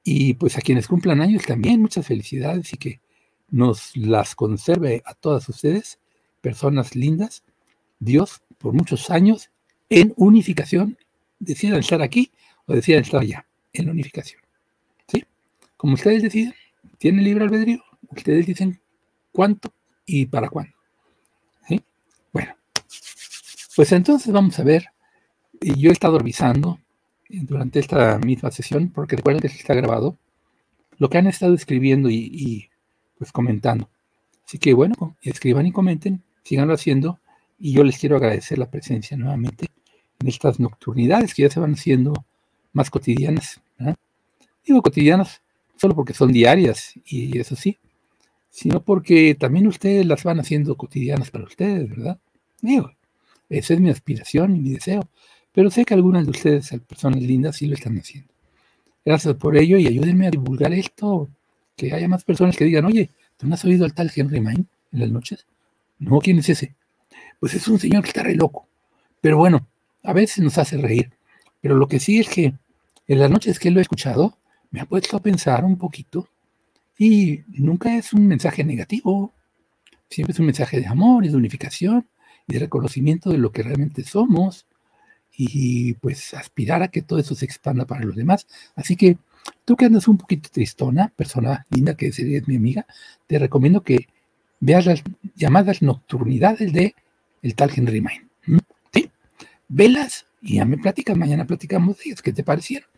Y 0.05 0.35
pues 0.35 0.57
a 0.57 0.61
quienes 0.61 0.87
cumplan 0.87 1.21
años 1.21 1.45
también 1.45 1.83
muchas 1.83 2.07
felicidades 2.07 2.73
y 2.73 2.77
que 2.77 3.01
nos 3.49 3.97
las 3.97 4.37
conserve 4.37 5.03
a 5.05 5.15
todas 5.15 5.49
ustedes, 5.49 5.99
personas 6.41 6.95
lindas, 6.95 7.43
Dios 7.99 8.41
por 8.59 8.73
muchos 8.73 9.11
años 9.11 9.51
en 9.89 10.15
unificación, 10.17 10.97
decidan 11.41 11.81
estar 11.81 12.01
aquí 12.03 12.31
o 12.67 12.75
decidan 12.75 13.03
estar 13.03 13.21
allá 13.21 13.47
en 13.73 13.87
la 13.87 13.93
unificación. 13.93 14.41
¿Sí? 15.07 15.25
Como 15.77 15.95
ustedes 15.95 16.23
deciden, 16.23 16.55
tienen 16.99 17.25
libre 17.25 17.45
albedrío, 17.45 17.83
ustedes 18.11 18.47
dicen 18.47 18.81
cuánto 19.33 19.73
y 20.07 20.27
para 20.27 20.49
cuándo. 20.49 20.77
¿Sí? 21.69 21.81
Bueno, 22.33 22.55
pues 23.77 23.93
entonces 23.93 24.33
vamos 24.33 24.59
a 24.59 24.65
ver. 24.65 24.87
Yo 25.61 25.91
he 25.91 25.93
estado 25.93 26.19
revisando 26.19 26.81
durante 27.29 27.79
esta 27.79 28.19
misma 28.19 28.51
sesión, 28.51 28.91
porque 28.91 29.17
recuerden 29.17 29.41
que 29.41 29.49
está 29.49 29.75
grabado, 29.75 30.17
lo 30.99 31.09
que 31.09 31.19
han 31.19 31.27
estado 31.27 31.55
escribiendo 31.55 32.11
y, 32.11 32.69
pues 33.19 33.33
comentando. 33.33 33.89
Así 34.47 34.59
que 34.59 34.75
bueno, 34.75 35.17
escriban 35.23 35.67
y 35.67 35.73
comenten, 35.73 36.23
síganlo 36.43 36.75
haciendo, 36.75 37.21
y 37.59 37.73
yo 37.73 37.85
les 37.85 37.99
quiero 37.99 38.17
agradecer 38.17 38.59
la 38.59 38.71
presencia 38.71 39.17
nuevamente 39.17 39.67
en 40.19 40.29
estas 40.29 40.59
nocturnidades 40.59 41.35
que 41.35 41.43
ya 41.43 41.51
se 41.51 41.61
van 41.61 41.75
haciendo 41.75 42.13
más 42.73 42.91
cotidianas. 42.91 43.61
Digo 44.65 44.83
cotidianas 44.83 45.43
solo 45.77 45.95
porque 45.95 46.15
son 46.15 46.33
diarias 46.33 46.93
y 47.05 47.39
eso 47.39 47.57
sí, 47.57 47.79
sino 48.51 48.83
porque 48.83 49.35
también 49.35 49.67
ustedes 49.67 50.05
las 50.05 50.23
van 50.25 50.41
haciendo 50.41 50.77
cotidianas 50.77 51.31
para 51.31 51.45
ustedes, 51.45 51.89
¿verdad? 51.89 52.19
Digo, 52.61 52.93
esa 53.49 53.75
es 53.75 53.81
mi 53.81 53.91
aspiración 53.91 54.55
y 54.57 54.61
mi 54.61 54.71
deseo, 54.75 55.09
pero 55.53 55.71
sé 55.71 55.85
que 55.85 55.95
algunas 55.95 56.25
de 56.25 56.31
ustedes, 56.31 56.71
personas 56.87 57.23
lindas, 57.23 57.57
sí 57.57 57.67
lo 57.67 57.75
están 57.75 57.97
haciendo. 57.97 58.33
Gracias 59.05 59.35
por 59.37 59.57
ello 59.57 59.79
y 59.79 59.87
ayúdenme 59.87 60.27
a 60.27 60.31
divulgar 60.31 60.73
esto, 60.75 61.29
que 61.77 61.93
haya 61.95 62.07
más 62.07 62.25
personas 62.25 62.57
que 62.57 62.67
digan, 62.67 62.85
oye, 62.85 63.11
¿tú 63.39 63.47
no 63.47 63.55
has 63.55 63.65
oído 63.65 63.87
al 63.87 63.95
tal 63.95 64.13
Henry 64.15 64.41
Main 64.41 64.69
en 64.93 65.01
las 65.01 65.11
noches? 65.11 65.47
No, 65.99 66.19
¿quién 66.19 66.39
es 66.39 66.49
ese? 66.51 66.75
Pues 67.41 67.55
es 67.55 67.67
un 67.69 67.79
señor 67.79 68.03
que 68.03 68.09
está 68.09 68.23
re 68.23 68.35
loco. 68.35 68.69
Pero 69.23 69.39
bueno, 69.39 69.67
a 70.03 70.13
veces 70.13 70.45
nos 70.45 70.59
hace 70.59 70.77
reír. 70.77 71.11
Pero 71.61 71.77
lo 71.77 71.89
que 71.89 72.01
sí 72.01 72.21
es 72.21 72.29
que 72.29 72.55
en 73.07 73.19
las 73.19 73.31
noches 73.31 73.59
que 73.59 73.71
lo 73.71 73.81
he 73.81 73.83
escuchado, 73.83 74.39
me 74.71 74.81
ha 74.81 74.87
puesto 74.87 75.17
a 75.17 75.23
pensar 75.23 75.65
un 75.65 75.77
poquito 75.77 76.29
y 76.99 77.41
nunca 77.49 77.97
es 77.97 78.13
un 78.13 78.27
mensaje 78.27 78.63
negativo, 78.63 79.33
siempre 80.09 80.33
es 80.33 80.39
un 80.39 80.47
mensaje 80.47 80.81
de 80.81 80.87
amor 80.87 81.25
y 81.25 81.29
de 81.29 81.37
unificación 81.37 82.07
y 82.47 82.55
de 82.55 82.61
reconocimiento 82.61 83.31
de 83.31 83.39
lo 83.39 83.53
que 83.53 83.63
realmente 83.63 84.05
somos 84.05 84.67
y 85.37 85.95
pues 85.95 86.35
aspirar 86.35 86.83
a 86.83 86.89
que 86.89 87.03
todo 87.03 87.19
eso 87.19 87.35
se 87.35 87.45
expanda 87.45 87.87
para 87.87 88.05
los 88.05 88.17
demás. 88.17 88.47
Así 88.75 88.97
que 88.97 89.19
tú 89.65 89.77
que 89.77 89.87
andas 89.87 90.09
un 90.09 90.19
poquito 90.19 90.51
tristona, 90.53 91.13
persona 91.17 91.67
linda 91.71 91.97
que 91.97 92.13
sería 92.13 92.43
mi 92.47 92.57
amiga, 92.57 92.87
te 93.27 93.39
recomiendo 93.39 93.83
que 93.83 94.09
veas 94.61 94.87
las 94.87 95.03
llamadas 95.35 95.83
nocturnidades 95.83 96.73
de 96.73 96.95
el 97.43 97.55
tal 97.55 97.71
Henry 97.75 98.01
Main. 98.01 98.29
¿Sí? 98.93 99.11
Velas 99.69 100.27
y 100.41 100.57
ya 100.57 100.65
me 100.65 100.79
platicas, 100.79 101.17
mañana 101.17 101.47
platicamos 101.47 101.99
de 101.99 102.05
ellas, 102.07 102.23
¿qué 102.23 102.33
te 102.33 102.43
parecieron? 102.43 102.89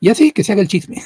Y 0.00 0.08
así 0.08 0.32
que 0.32 0.44
se 0.44 0.52
haga 0.52 0.62
el 0.62 0.68
chisme. 0.68 1.02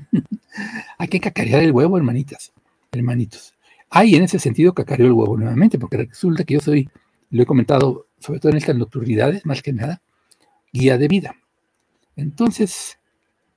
Hay 0.98 1.08
que 1.08 1.20
cacarear 1.20 1.62
el 1.62 1.72
huevo, 1.72 1.96
hermanitas, 1.96 2.52
hermanitos. 2.92 3.54
Hay 3.90 4.14
en 4.14 4.22
ese 4.22 4.38
sentido 4.38 4.72
cacareo 4.74 5.06
el 5.06 5.12
huevo 5.12 5.36
nuevamente, 5.36 5.78
porque 5.78 5.98
resulta 5.98 6.44
que 6.44 6.54
yo 6.54 6.60
soy, 6.60 6.88
lo 7.30 7.42
he 7.42 7.46
comentado, 7.46 8.06
sobre 8.18 8.40
todo 8.40 8.52
en 8.52 8.58
estas 8.58 8.76
nocturnidades, 8.76 9.44
más 9.44 9.62
que 9.62 9.72
nada, 9.72 10.02
guía 10.72 10.98
de 10.98 11.08
vida. 11.08 11.36
Entonces, 12.16 12.98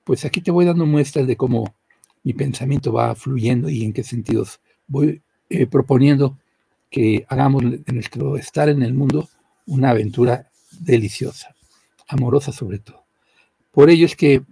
pues 0.04 0.26
aquí 0.26 0.42
te 0.42 0.52
voy 0.52 0.66
dando 0.66 0.86
muestras 0.86 1.28
de 1.28 1.38
cómo 1.38 1.76
mi 2.24 2.34
pensamiento 2.34 2.94
va 2.94 3.16
fluyendo 3.16 3.70
y 3.70 3.84
en 3.84 3.94
qué 3.94 4.04
sentidos 4.04 4.62
voy 4.88 5.22
eh, 5.50 5.68
proponiendo 5.68 6.38
que 6.90 7.26
hagamos 7.28 7.64
de 7.64 7.94
nuestro 7.94 8.38
estar 8.38 8.70
en 8.70 8.84
el 8.84 8.94
mundo 8.94 9.28
una 9.66 9.90
aventura 9.90 10.50
deliciosa, 10.80 11.56
amorosa 12.08 12.52
sobre 12.52 12.80
todo. 12.80 13.04
Por 13.72 13.90
ello 13.90 14.06
es 14.06 14.16
que 14.16 14.44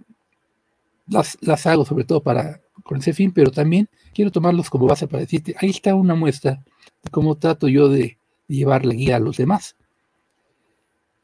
las, 1.06 1.38
las 1.40 1.66
hago 1.66 1.84
sobre 1.84 2.04
todo 2.04 2.22
para 2.22 2.60
con 2.82 2.98
ese 2.98 3.12
fin, 3.12 3.32
pero 3.32 3.50
también 3.50 3.88
quiero 4.12 4.32
tomarlos 4.32 4.68
como 4.68 4.86
base 4.86 5.06
para 5.06 5.20
decirte, 5.20 5.54
ahí 5.60 5.70
está 5.70 5.94
una 5.94 6.14
muestra 6.14 6.64
de 7.02 7.10
cómo 7.10 7.36
trato 7.36 7.68
yo 7.68 7.88
de, 7.88 8.18
llevar 8.52 8.84
la 8.86 8.94
guía 8.94 9.16
a 9.16 9.20
los 9.20 9.36
demás. 9.36 9.76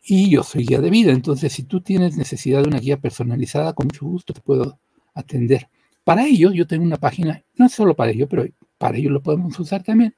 Y 0.03 0.31
yo 0.31 0.43
soy 0.43 0.65
guía 0.65 0.81
de 0.81 0.91
vida, 0.91 1.13
entonces 1.13 1.53
si 1.53 1.65
tú 1.65 1.81
tienes 1.81 2.17
necesidad 2.17 2.63
de 2.63 2.69
una 2.69 2.81
guía 2.81 2.99
personalizada, 2.99 3.75
con 3.75 3.87
mucho 3.87 4.07
gusto 4.07 4.33
te 4.33 4.41
puedo 4.41 4.79
atender. 5.15 5.69
Para 6.05 6.27
ello, 6.27 6.51
yo 6.53 6.67
tengo 6.67 6.85
una 6.85 6.97
página, 6.97 7.43
no 7.57 7.69
solo 7.69 7.95
para 7.95 8.13
ello, 8.13 8.29
pero 8.29 8.47
para 8.79 8.97
ello 8.97 9.11
lo 9.11 9.23
podemos 9.23 9.59
usar 9.61 9.83
también. 9.83 10.15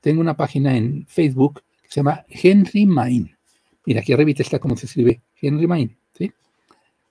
Tengo 0.00 0.20
una 0.20 0.36
página 0.36 0.76
en 0.76 1.06
Facebook 1.06 1.62
que 1.82 1.88
se 1.88 1.96
llama 1.96 2.24
Henry 2.28 2.86
Main. 2.86 3.37
Mira, 3.88 4.02
aquí 4.02 4.12
arriba 4.12 4.32
está 4.36 4.58
como 4.58 4.76
se 4.76 4.84
escribe 4.84 5.22
Henry 5.40 5.66
Main. 5.66 5.96
¿sí? 6.12 6.30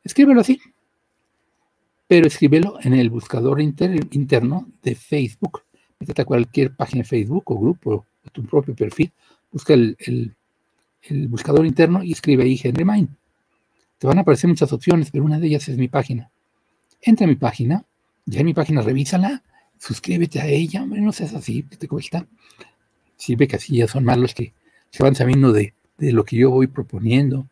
Escríbelo 0.03 0.41
así. 0.41 0.61
Pero 2.05 2.27
escríbelo 2.27 2.77
en 2.83 2.93
el 2.93 3.09
buscador 3.09 3.59
interno 3.59 4.69
de 4.83 4.93
Facebook. 4.93 5.63
Métete 5.99 6.21
a 6.21 6.25
cualquier 6.25 6.75
página 6.75 7.01
de 7.01 7.09
Facebook 7.09 7.49
o 7.49 7.57
grupo 7.57 8.05
o 8.23 8.29
tu 8.29 8.45
propio 8.45 8.75
perfil. 8.75 9.11
Busca 9.51 9.73
el, 9.73 10.35
buscador 11.27 11.65
interno 11.65 12.03
y 12.03 12.11
escribe 12.11 12.43
ahí 12.43 12.61
Henry 12.63 12.85
Main. 12.85 13.09
Te 13.97 14.05
van 14.05 14.19
a 14.19 14.21
aparecer 14.21 14.47
muchas 14.47 14.71
opciones, 14.71 15.09
pero 15.09 15.25
una 15.25 15.39
de 15.39 15.47
ellas 15.47 15.67
es 15.69 15.79
mi 15.79 15.87
página. 15.87 16.29
Entra 17.01 17.25
a 17.25 17.27
mi 17.27 17.37
página, 17.37 17.85
ya 18.27 18.41
en 18.41 18.45
mi 18.45 18.53
página 18.53 18.83
revísala, 18.83 19.41
suscríbete 19.79 20.41
a 20.41 20.45
ella, 20.45 20.83
hombre, 20.83 21.01
no 21.01 21.11
seas 21.11 21.33
así, 21.33 21.63
que 21.63 21.77
te 21.77 21.87
cuesta. 21.87 22.27
Sirve 23.15 23.47
que 23.47 23.55
así 23.55 23.77
ya 23.77 23.87
son 23.87 24.03
más 24.03 24.19
los 24.19 24.35
que 24.35 24.53
se 24.91 25.01
van 25.01 25.15
sabiendo 25.15 25.51
de, 25.51 25.73
de 25.97 26.11
lo 26.11 26.23
que 26.23 26.37
yo 26.37 26.51
voy 26.51 26.67
proponiendo. 26.67 27.47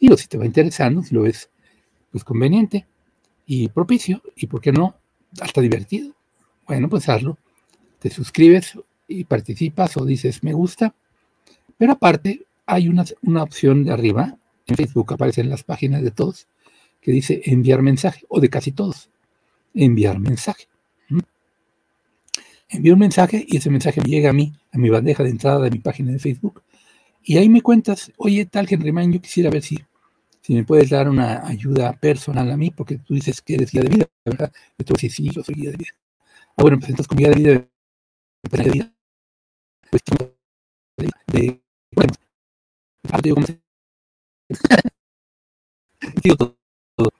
Digo, 0.00 0.16
si 0.16 0.28
te 0.28 0.38
va 0.38 0.46
interesando, 0.46 1.02
si 1.02 1.14
lo 1.14 1.22
ves 1.22 1.48
pues 2.10 2.24
conveniente 2.24 2.86
y 3.46 3.68
propicio, 3.68 4.22
y 4.36 4.46
por 4.46 4.60
qué 4.60 4.72
no, 4.72 4.94
hasta 5.40 5.60
divertido. 5.60 6.14
Bueno, 6.66 6.88
pues 6.88 7.08
hazlo. 7.08 7.38
Te 7.98 8.10
suscribes 8.10 8.78
y 9.08 9.24
participas 9.24 9.96
o 9.96 10.04
dices 10.04 10.42
me 10.42 10.52
gusta. 10.52 10.94
Pero 11.76 11.92
aparte, 11.92 12.46
hay 12.66 12.88
una, 12.88 13.04
una 13.22 13.42
opción 13.42 13.84
de 13.84 13.92
arriba, 13.92 14.36
en 14.66 14.76
Facebook 14.76 15.12
aparecen 15.12 15.50
las 15.50 15.64
páginas 15.64 16.02
de 16.02 16.10
todos, 16.10 16.46
que 17.00 17.12
dice 17.12 17.42
enviar 17.44 17.82
mensaje, 17.82 18.24
o 18.28 18.40
de 18.40 18.48
casi 18.48 18.72
todos, 18.72 19.10
enviar 19.74 20.18
mensaje. 20.18 20.68
¿Mm? 21.08 21.18
Envío 22.70 22.94
un 22.94 23.00
mensaje 23.00 23.44
y 23.46 23.58
ese 23.58 23.70
mensaje 23.70 24.00
me 24.00 24.08
llega 24.08 24.30
a 24.30 24.32
mí, 24.32 24.54
a 24.72 24.78
mi 24.78 24.88
bandeja 24.88 25.22
de 25.22 25.30
entrada 25.30 25.60
de 25.60 25.70
mi 25.70 25.78
página 25.78 26.12
de 26.12 26.18
Facebook, 26.18 26.62
y 27.24 27.38
ahí 27.38 27.48
me 27.48 27.62
cuentas, 27.62 28.12
oye, 28.18 28.46
tal 28.46 28.66
Henry 28.70 28.92
Man, 28.92 29.12
yo 29.12 29.20
quisiera 29.20 29.50
ver 29.50 29.62
si, 29.62 29.78
si 30.42 30.54
me 30.54 30.64
puedes 30.64 30.90
dar 30.90 31.08
una 31.08 31.46
ayuda 31.46 31.92
personal 31.94 32.50
a 32.50 32.56
mí, 32.56 32.70
porque 32.70 32.98
tú 32.98 33.14
dices 33.14 33.40
que 33.42 33.54
eres 33.54 33.72
guía 33.72 33.82
de 33.82 33.88
vida, 33.90 34.06
¿verdad? 34.24 34.52
Yo 34.78 34.84
te 34.84 34.92
voy 34.92 34.98
a 34.98 35.02
decir, 35.02 35.12
sí, 35.12 35.30
yo 35.30 35.42
soy 35.42 35.54
guía 35.56 35.70
de 35.72 35.76
vida. 35.78 35.90
Ah, 36.56 36.62
bueno, 36.62 36.78
pues 36.78 36.90
entonces 36.90 37.08
con 37.08 37.18
guía 37.18 37.30
de 37.30 37.34
vida, 37.36 37.68
de 38.50 38.70
vida, 38.70 38.92
pues 39.90 40.02
de, 41.32 41.60
bueno, 41.94 42.12
todo, 46.22 46.56
todo, 46.96 47.10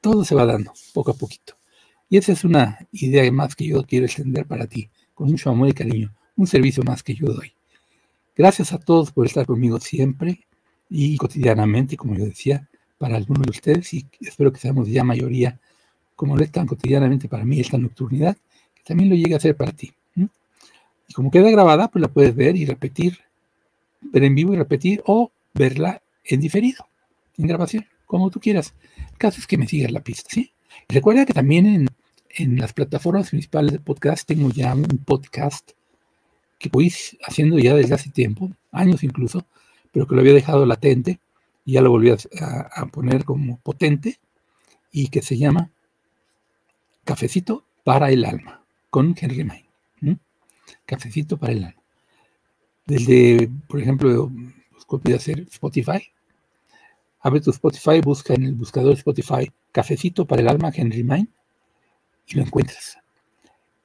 todo 0.00 0.24
se 0.24 0.34
va 0.34 0.44
dando, 0.46 0.72
poco 0.92 1.12
a 1.12 1.14
poquito. 1.14 1.56
Y 2.08 2.18
esa 2.18 2.32
es 2.32 2.44
una 2.44 2.78
idea 2.92 3.30
más 3.32 3.56
que 3.56 3.66
yo 3.66 3.82
quiero 3.84 4.06
extender 4.06 4.46
para 4.46 4.66
ti, 4.66 4.90
con 5.14 5.28
mucho 5.30 5.50
amor 5.50 5.68
y 5.68 5.72
cariño, 5.74 6.14
un 6.36 6.46
servicio 6.46 6.82
más 6.84 7.02
que 7.02 7.14
yo 7.14 7.26
doy. 7.28 7.52
Gracias 8.34 8.72
a 8.72 8.78
todos 8.78 9.12
por 9.12 9.26
estar 9.26 9.44
conmigo 9.44 9.78
siempre 9.78 10.46
y 10.88 11.16
cotidianamente, 11.18 11.98
como 11.98 12.14
yo 12.14 12.24
decía, 12.24 12.66
para 12.96 13.16
algunos 13.16 13.42
de 13.42 13.50
ustedes, 13.50 13.92
y 13.92 14.06
espero 14.20 14.52
que 14.52 14.58
seamos 14.58 14.88
ya 14.88 15.04
mayoría, 15.04 15.60
como 16.16 16.36
lo 16.36 16.42
están 16.42 16.66
cotidianamente 16.66 17.28
para 17.28 17.44
mí 17.44 17.60
esta 17.60 17.76
nocturnidad, 17.76 18.36
que 18.74 18.82
también 18.84 19.10
lo 19.10 19.16
llegue 19.16 19.34
a 19.34 19.40
ser 19.40 19.56
para 19.56 19.72
ti. 19.72 19.92
Y 20.14 21.12
como 21.14 21.30
queda 21.30 21.50
grabada, 21.50 21.88
pues 21.88 22.00
la 22.00 22.08
puedes 22.08 22.34
ver 22.34 22.56
y 22.56 22.64
repetir, 22.64 23.18
ver 24.00 24.24
en 24.24 24.34
vivo 24.34 24.54
y 24.54 24.56
repetir, 24.56 25.02
o 25.04 25.30
verla 25.52 26.00
en 26.24 26.40
diferido, 26.40 26.86
en 27.36 27.46
grabación, 27.48 27.86
como 28.06 28.30
tú 28.30 28.40
quieras. 28.40 28.72
El 28.96 29.18
caso 29.18 29.40
es 29.40 29.46
que 29.46 29.58
me 29.58 29.66
sigas 29.66 29.92
la 29.92 30.02
pista, 30.02 30.30
¿sí? 30.32 30.52
recuerda 30.88 31.26
que 31.26 31.34
también 31.34 31.66
en, 31.66 31.88
en 32.30 32.58
las 32.58 32.72
plataformas 32.72 33.28
principales 33.28 33.72
de 33.72 33.80
podcast 33.80 34.26
tengo 34.26 34.48
ya 34.50 34.74
un 34.74 35.02
podcast 35.04 35.72
que 36.62 36.68
voy 36.68 36.92
haciendo 37.26 37.58
ya 37.58 37.74
desde 37.74 37.94
hace 37.94 38.10
tiempo, 38.10 38.50
años 38.70 39.02
incluso, 39.02 39.44
pero 39.90 40.06
que 40.06 40.14
lo 40.14 40.20
había 40.20 40.32
dejado 40.32 40.64
latente 40.64 41.18
y 41.64 41.72
ya 41.72 41.82
lo 41.82 41.90
volví 41.90 42.10
a, 42.10 42.86
poner 42.92 43.24
como 43.24 43.58
potente 43.58 44.18
y 44.92 45.08
que 45.08 45.22
se 45.22 45.36
llama 45.36 45.70
Cafecito 47.04 47.64
para 47.82 48.10
el 48.10 48.24
alma 48.24 48.62
con 48.90 49.14
Henry 49.20 49.44
May. 49.44 49.64
Cafecito 50.86 51.36
para 51.36 51.52
el 51.52 51.64
alma. 51.64 51.82
Desde, 52.86 53.50
por 53.68 53.80
ejemplo, 53.80 54.30
pues, 54.88 55.16
hacer 55.16 55.40
Spotify. 55.50 56.02
Abre 57.20 57.40
tu 57.40 57.50
Spotify, 57.50 58.00
busca 58.00 58.34
en 58.34 58.44
el 58.44 58.54
buscador 58.54 58.94
Spotify 58.94 59.50
Cafecito 59.72 60.26
para 60.26 60.42
el 60.42 60.48
alma 60.48 60.72
Henry 60.74 61.02
May 61.02 61.28
y 62.26 62.36
lo 62.36 62.42
encuentras. 62.42 62.98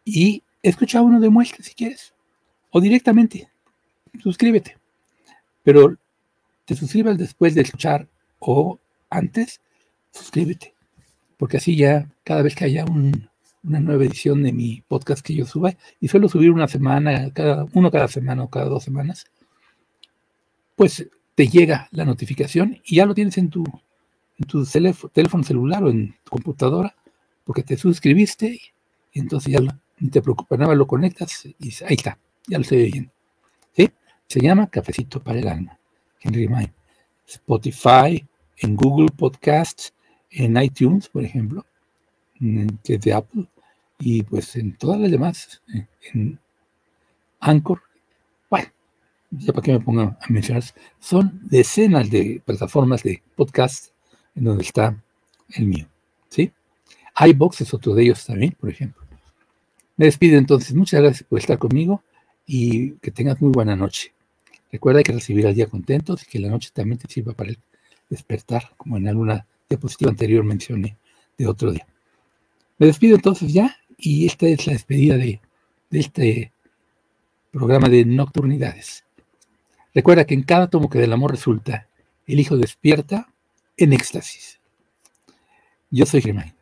Y 0.06 0.44
escucha 0.62 1.02
uno 1.02 1.20
de 1.20 1.30
muestra 1.30 1.64
si 1.64 1.74
quieres 1.74 2.14
o 2.78 2.82
directamente, 2.82 3.50
suscríbete. 4.22 4.78
Pero 5.64 5.98
te 6.66 6.76
suscribas 6.76 7.18
después 7.18 7.56
de 7.56 7.62
escuchar 7.62 8.08
o 8.38 8.80
antes, 9.10 9.62
suscríbete. 10.12 10.76
Porque 11.38 11.58
así 11.58 11.76
ya 11.76 12.08
cada 12.24 12.44
vez 12.44 12.56
que 12.56 12.66
haya 12.66 12.86
una 12.86 13.80
nueva 13.80 14.06
edición 14.06 14.44
de 14.44 14.54
mi 14.54 14.84
podcast 14.88 15.26
que 15.26 15.34
yo 15.34 15.46
suba, 15.46 15.76
y 16.00 16.08
suelo 16.08 16.30
subir 16.30 16.52
una 16.52 16.68
semana, 16.68 17.32
cada, 17.34 17.66
uno 17.74 17.90
cada 17.90 18.08
semana 18.08 18.44
o 18.44 18.50
cada 18.50 18.68
dos 18.68 18.84
semanas, 18.84 19.26
pues 20.76 21.10
te 21.34 21.48
llega 21.48 21.88
la 21.92 22.06
notificación 22.06 22.80
y 22.86 22.98
ya 22.98 23.08
lo 23.08 23.16
tienes 23.16 23.40
en 23.40 23.50
tu, 23.50 23.64
en 24.38 24.46
tu 24.46 24.64
teléfono 25.12 25.44
celular 25.44 25.84
o 25.84 25.90
en 25.90 26.16
tu 26.24 26.30
computadora, 26.30 26.96
porque 27.44 27.64
te 27.64 27.76
suscribiste 27.76 28.60
y 29.14 29.20
entonces 29.20 29.52
ya 29.52 29.62
no 29.62 29.80
te 30.12 30.22
preocupa 30.22 30.58
nada, 30.58 30.76
lo 30.76 30.86
conectas 30.86 31.44
y 31.46 31.74
ahí 31.84 31.96
está 31.96 32.20
ya 32.48 32.58
lo 32.58 32.64
estoy 32.64 32.84
oyendo. 32.84 33.12
¿Sí? 33.76 33.92
Se 34.28 34.40
llama 34.40 34.68
Cafecito 34.68 35.22
para 35.22 35.40
el 35.40 35.48
Alma. 35.48 35.78
Henry 36.22 36.48
May. 36.48 36.72
Spotify, 37.28 38.26
en 38.58 38.76
Google 38.76 39.10
Podcasts, 39.16 39.94
en 40.32 40.58
iTunes, 40.62 41.10
por 41.10 41.24
ejemplo, 41.24 41.66
que 42.40 42.96
es 42.96 43.02
de 43.02 43.14
Apple, 43.14 43.48
y 44.00 44.24
pues 44.24 44.56
en 44.56 44.76
todas 44.78 45.00
las 45.00 45.12
demás, 45.12 45.62
en 46.14 46.40
Anchor, 47.40 47.82
bueno, 48.50 48.68
ya 49.32 49.54
para 49.54 49.64
que 49.64 49.72
me 49.74 49.80
pongan 49.80 50.18
a 50.22 50.26
mencionar, 50.30 50.64
son 51.00 51.40
decenas 51.44 52.10
de 52.10 52.42
plataformas 52.46 53.04
de 53.04 53.22
podcast 53.36 53.90
en 54.36 54.46
donde 54.46 54.64
está 54.64 54.96
el 55.50 55.66
mío, 55.66 55.88
¿sí? 56.30 56.52
iBox 57.20 57.62
es 57.62 57.74
otro 57.74 57.94
de 57.96 58.04
ellos 58.04 58.26
también, 58.26 58.56
por 58.60 58.70
ejemplo. 58.70 59.04
Me 59.98 60.06
despido 60.06 60.38
entonces, 60.38 60.76
muchas 60.76 61.02
gracias 61.02 61.24
por 61.28 61.40
estar 61.40 61.58
conmigo 61.58 62.04
y 62.48 62.94
que 62.94 63.12
tengas 63.12 63.40
muy 63.42 63.52
buena 63.52 63.76
noche. 63.76 64.14
Recuerda 64.72 65.04
que 65.04 65.12
recibir 65.12 65.46
al 65.46 65.54
día 65.54 65.68
contentos 65.68 66.24
y 66.24 66.26
que 66.26 66.40
la 66.40 66.50
noche 66.50 66.70
también 66.74 66.98
te 66.98 67.08
sirva 67.08 67.34
para 67.34 67.52
el 67.52 67.60
despertar, 68.10 68.72
como 68.78 68.98
en 68.98 69.08
alguna 69.08 69.46
diapositiva 69.70 70.10
anterior 70.10 70.44
mencioné 70.44 70.98
de 71.38 71.48
otro 71.48 71.72
día. 71.72 71.86
Me 72.80 72.88
despido 72.88 73.16
entonces 73.16 73.54
ya 73.54 73.76
y 73.98 74.26
esta 74.26 74.48
es 74.48 74.66
la 74.66 74.74
despedida 74.74 75.18
de, 75.18 75.42
de 75.90 76.00
este 76.00 76.52
programa 77.52 77.90
de 77.90 78.06
nocturnidades. 78.06 79.04
Recuerda 79.94 80.26
que 80.26 80.34
en 80.34 80.44
cada 80.44 80.70
tomo 80.70 80.90
que 80.90 81.00
del 81.00 81.14
amor 81.14 81.32
resulta, 81.32 81.88
el 82.26 82.40
hijo 82.40 82.56
despierta 82.56 83.28
en 83.76 83.94
éxtasis. 83.94 84.60
Yo 85.90 86.06
soy 86.06 86.22
Germán. 86.22 86.57